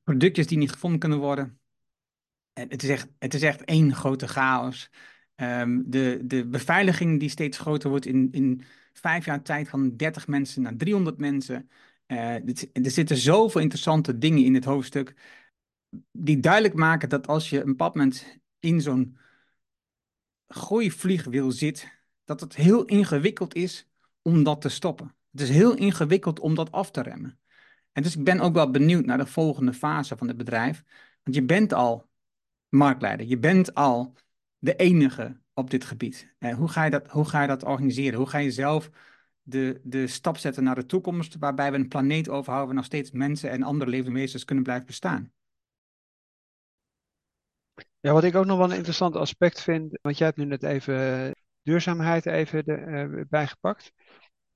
[0.02, 1.58] productjes die niet gevonden kunnen worden
[2.54, 4.90] het is echt, het is echt één grote chaos.
[5.36, 10.26] Um, de, de beveiliging die steeds groter wordt in, in vijf jaar tijd van 30
[10.26, 11.70] mensen naar 300 mensen.
[12.06, 12.34] Uh,
[12.72, 15.14] er zitten zoveel interessante dingen in dit hoofdstuk
[16.12, 19.18] die duidelijk maken dat als je een moment in zo'n
[20.46, 23.88] gooivliegwiel zit, dat het heel ingewikkeld is
[24.22, 25.14] om dat te stoppen.
[25.30, 27.38] Het is heel ingewikkeld om dat af te remmen.
[27.92, 30.84] En dus ik ben ook wel benieuwd naar de volgende fase van het bedrijf.
[31.22, 32.08] Want je bent al
[32.74, 33.26] marktleider.
[33.26, 34.14] Je bent al
[34.58, 36.34] de enige op dit gebied.
[36.38, 38.18] Uh, hoe, ga je dat, hoe ga je dat organiseren?
[38.18, 38.90] Hoe ga je zelf
[39.42, 43.10] de, de stap zetten naar de toekomst, waarbij we een planeet overhouden waar nog steeds
[43.10, 45.32] mensen en andere levende wezens kunnen blijven bestaan?
[48.00, 50.62] Ja, wat ik ook nog wel een interessant aspect vind, want jij hebt nu net
[50.62, 53.92] even duurzaamheid even de, uh, bijgepakt.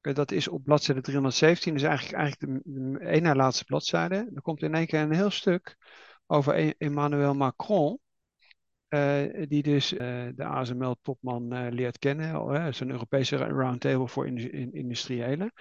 [0.01, 4.31] Dat is op bladzijde 317, dus eigenlijk, eigenlijk de, één na laatste bladzijde.
[4.35, 5.77] Er komt in één keer een heel stuk
[6.27, 7.99] over e-, Emmanuel Macron.
[8.89, 9.99] Uh, die dus uh,
[10.35, 12.75] de ASML-topman uh, leert kennen.
[12.75, 15.53] Zo'n Europese roundtable voor in, industriëlen.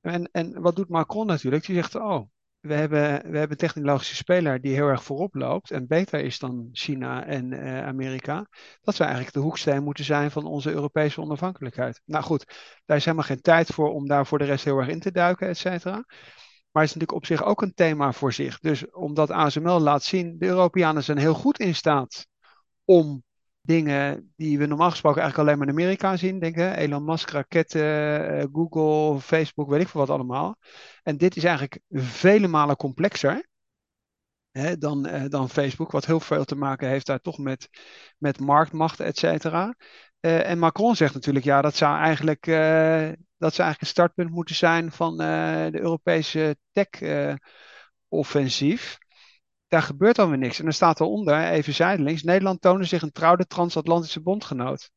[0.00, 1.66] En, en wat doet Macron natuurlijk?
[1.66, 2.22] Die zegt, oh,
[2.60, 6.38] we hebben, we hebben een technologische speler die heel erg voorop loopt en beter is
[6.38, 8.46] dan China en Amerika.
[8.80, 12.02] Dat zou eigenlijk de hoeksteen moeten zijn van onze Europese onafhankelijkheid.
[12.04, 12.44] Nou goed,
[12.84, 15.12] daar is helemaal geen tijd voor om daar voor de rest heel erg in te
[15.12, 16.04] duiken, et cetera.
[16.78, 18.58] Maar het is natuurlijk op zich ook een thema voor zich.
[18.58, 22.26] Dus omdat ASML laat zien, de Europeanen zijn heel goed in staat
[22.84, 23.22] om
[23.60, 26.38] dingen die we normaal gesproken eigenlijk alleen maar in Amerika zien.
[26.38, 30.56] Denk hè, Elon Musk, raketten, eh, Google, Facebook, weet ik veel wat allemaal.
[31.02, 33.48] En dit is eigenlijk vele malen complexer
[34.50, 37.68] hè, dan, uh, dan Facebook, wat heel veel te maken heeft daar toch met,
[38.18, 39.74] met marktmacht, et cetera.
[40.20, 42.46] Uh, en Macron zegt natuurlijk, ja, dat zou eigenlijk
[43.38, 48.98] dat zou eigenlijk een startpunt moeten zijn van uh, de Europese tech-offensief.
[49.68, 50.58] Daar gebeurt dan weer niks.
[50.58, 54.90] En dan staat eronder, even zijdelings, Nederland toonde zich een trouwde transatlantische bondgenoot.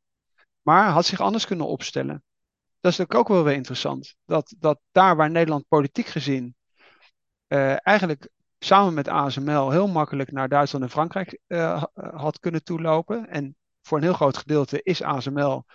[0.62, 2.24] Maar had zich anders kunnen opstellen.
[2.80, 4.16] Dat is natuurlijk ook wel weer interessant.
[4.26, 6.56] Dat, dat daar waar Nederland politiek gezien
[7.48, 8.30] uh, eigenlijk
[8.60, 13.30] samen met ASML heel makkelijk naar Duitsland en Frankrijk uh, had kunnen toelopen.
[13.30, 15.66] En voor een heel groot gedeelte is ASML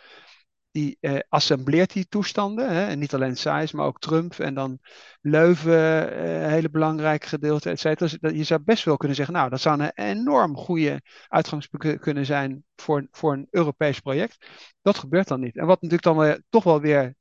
[0.77, 2.75] die eh, assembleert die toestanden.
[2.75, 2.87] Hè?
[2.87, 4.79] En niet alleen Saïs, maar ook Trump en dan
[5.21, 8.17] Leuven, eh, een hele belangrijk gedeelte, et cetera.
[8.21, 12.27] Dus je zou best wel kunnen zeggen, nou, dat zou een enorm goede uitgangspunt kunnen
[12.27, 14.47] zijn voor, voor een Europees project.
[14.83, 15.57] Dat gebeurt dan niet.
[15.57, 17.15] En wat natuurlijk dan toch wel weer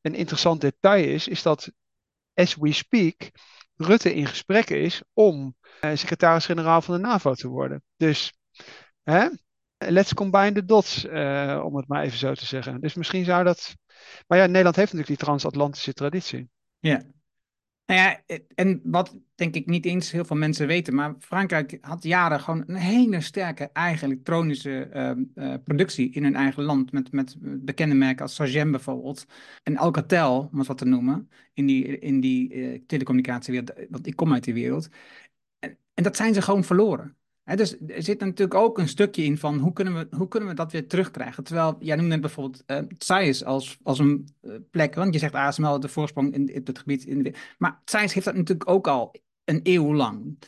[0.00, 1.72] een interessant detail is, is dat
[2.34, 3.30] as we speak,
[3.76, 7.82] Rutte in gesprek is om eh, secretaris-generaal van de NAVO te worden.
[7.96, 8.32] Dus
[9.02, 9.28] hè,
[9.88, 12.80] let's combine the dots, uh, om het maar even zo te zeggen.
[12.80, 13.76] Dus misschien zou dat.
[14.26, 16.48] Maar ja, Nederland heeft natuurlijk die transatlantische traditie.
[16.78, 17.02] Ja.
[17.86, 22.02] Nou ja, en wat denk ik niet eens heel veel mensen weten, maar Frankrijk had
[22.02, 24.90] jaren gewoon een hele sterke eigen elektronische
[25.34, 26.92] uh, productie in hun eigen land.
[26.92, 29.26] Met, met bekende merken als Sagem bijvoorbeeld.
[29.62, 33.72] En Alcatel, om het wat te noemen, in die, in die uh, telecommunicatiewereld.
[33.90, 34.88] Want ik kom uit die wereld.
[35.94, 39.58] En dat zijn ze gewoon verloren dus er zit natuurlijk ook een stukje in van
[39.58, 41.44] hoe kunnen we, hoe kunnen we dat weer terugkrijgen.
[41.44, 45.80] Terwijl, jij noemde bijvoorbeeld uh, Science als, als een uh, plek, want je zegt ASML
[45.80, 47.04] de voorsprong in, in het gebied.
[47.04, 49.14] In de, maar Science heeft dat natuurlijk ook al
[49.44, 50.38] een eeuw lang.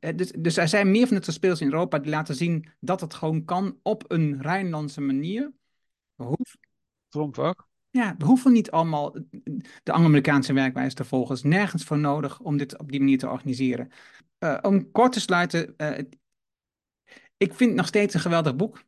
[0.00, 3.00] Uh, dus, dus er zijn meer van het speels in Europa die laten zien dat
[3.00, 5.52] het gewoon kan op een Rijnlandse manier.
[6.14, 6.56] Hoef...
[7.08, 7.68] Trump ook.
[7.90, 9.12] Ja, we hoeven niet allemaal
[9.82, 11.30] de Anglo-Amerikaanse werkwijze te volgen.
[11.30, 13.90] Er is nergens voor nodig om dit op die manier te organiseren.
[14.38, 15.98] Uh, om kort te sluiten, uh,
[17.44, 18.84] ik vind het nog steeds een geweldig boek.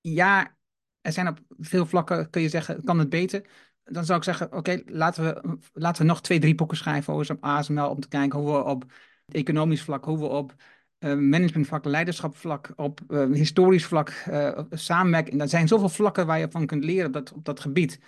[0.00, 0.56] Ja,
[1.00, 3.46] er zijn op veel vlakken, kun je zeggen, kan het beter.
[3.84, 7.36] Dan zou ik zeggen, oké, laten, we, laten we nog twee, drie boeken schrijven over
[7.40, 8.84] ASML om te kijken hoe we op
[9.26, 10.54] economisch vlak, hoe we op
[10.98, 15.40] uh, managementvlak, leiderschapvlak, op uh, historisch vlak, uh, samenwerking.
[15.40, 18.00] Er zijn zoveel vlakken waar je van kunt leren op dat, op dat gebied.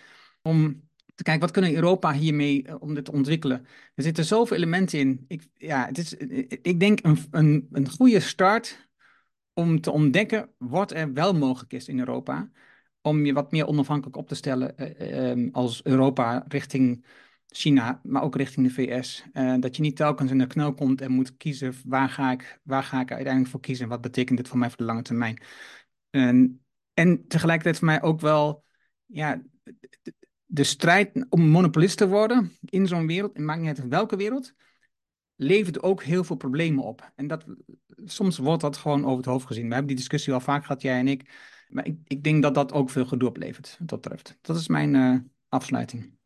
[0.43, 3.67] Om te kijken, wat kunnen Europa hiermee, om dit te ontwikkelen?
[3.95, 5.25] Er zitten zoveel elementen in.
[5.29, 6.15] Ik, ja, het is,
[6.63, 8.90] ik denk een, een, een goede start
[9.55, 12.51] om te ontdekken wat er wel mogelijk is in Europa.
[13.03, 17.05] Om je wat meer onafhankelijk op te stellen uh, um, als Europa richting
[17.47, 19.25] China, maar ook richting de VS.
[19.33, 22.61] Uh, dat je niet telkens in de knel komt en moet kiezen waar ga ik,
[22.63, 23.89] waar ga ik uiteindelijk voor kiezen.
[23.89, 25.43] Wat betekent dit voor mij voor de lange termijn?
[26.11, 28.65] En, en tegelijkertijd voor mij ook wel
[29.07, 29.43] ja,
[30.03, 30.15] de,
[30.47, 34.55] de strijd om monopolist te worden in zo'n wereld, in maakt niet uit welke wereld,
[35.41, 37.13] levert ook heel veel problemen op.
[37.15, 37.45] En dat,
[38.05, 39.67] soms wordt dat gewoon over het hoofd gezien.
[39.67, 41.31] We hebben die discussie al vaak gehad, jij en ik.
[41.69, 44.39] Maar ik, ik denk dat dat ook veel gedoe oplevert, wat dat betreft.
[44.41, 45.19] Dat is mijn uh,
[45.49, 46.19] afsluiting.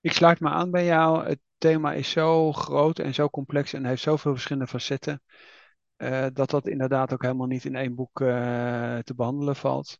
[0.00, 1.26] Ik sluit me aan bij jou.
[1.26, 5.22] Het thema is zo groot en zo complex en heeft zoveel verschillende facetten.
[5.96, 9.98] Uh, dat dat inderdaad ook helemaal niet in één boek uh, te behandelen valt.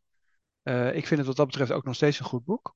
[0.93, 2.75] ik vind het wat dat betreft ook nog steeds een goed boek.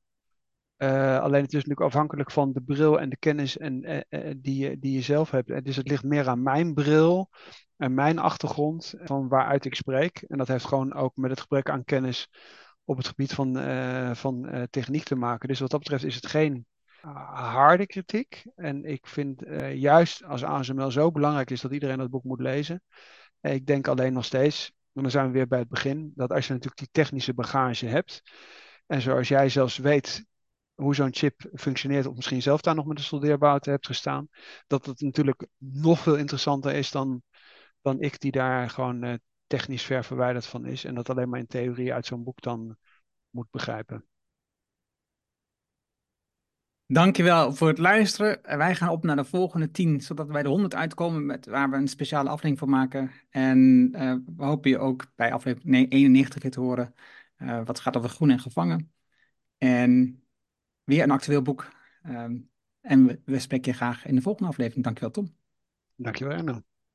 [0.77, 4.57] Uh, alleen het is natuurlijk afhankelijk van de bril en de kennis en, uh, die,
[4.57, 5.65] je, die je zelf hebt.
[5.65, 7.29] Dus het ligt meer aan mijn bril
[7.77, 10.17] en mijn achtergrond van waaruit ik spreek.
[10.27, 12.29] En dat heeft gewoon ook met het gebrek aan kennis
[12.83, 13.55] op het gebied van,
[14.15, 15.47] van techniek te maken.
[15.47, 16.65] Dus wat dat betreft is het geen
[17.33, 18.45] harde kritiek.
[18.55, 22.81] En ik vind juist als ASML zo belangrijk is dat iedereen dat boek moet lezen.
[23.41, 26.47] ik denk alleen nog steeds, en dan zijn we weer bij het begin, dat als
[26.47, 28.21] je natuurlijk die technische bagage hebt.
[28.87, 30.25] En zoals jij zelfs weet,
[30.75, 34.27] hoe zo'n chip functioneert, of misschien zelf daar nog met de soldeerbouten hebt gestaan,
[34.67, 37.21] dat het natuurlijk nog veel interessanter is dan,
[37.81, 39.13] dan ik die daar gewoon uh,
[39.47, 42.77] technisch ver verwijderd van is en dat alleen maar in theorie uit zo'n boek dan
[43.29, 44.05] moet begrijpen.
[46.87, 48.39] Dankjewel voor het luisteren.
[48.41, 51.75] Wij gaan op naar de volgende tien, zodat wij de 100 uitkomen, met, waar we
[51.75, 53.11] een speciale aflevering voor maken.
[53.29, 56.93] En uh, we hopen je ook bij aflevering 91 weer te horen,
[57.65, 58.93] wat gaat over groen en gevangen.
[59.57, 60.24] En
[60.85, 61.71] weer een actueel boek.
[62.07, 62.49] Um,
[62.81, 64.83] en we, spreken je graag in de volgende aflevering.
[64.83, 65.35] Dankjewel, Tom.
[65.95, 66.61] Dankjewel, Erno.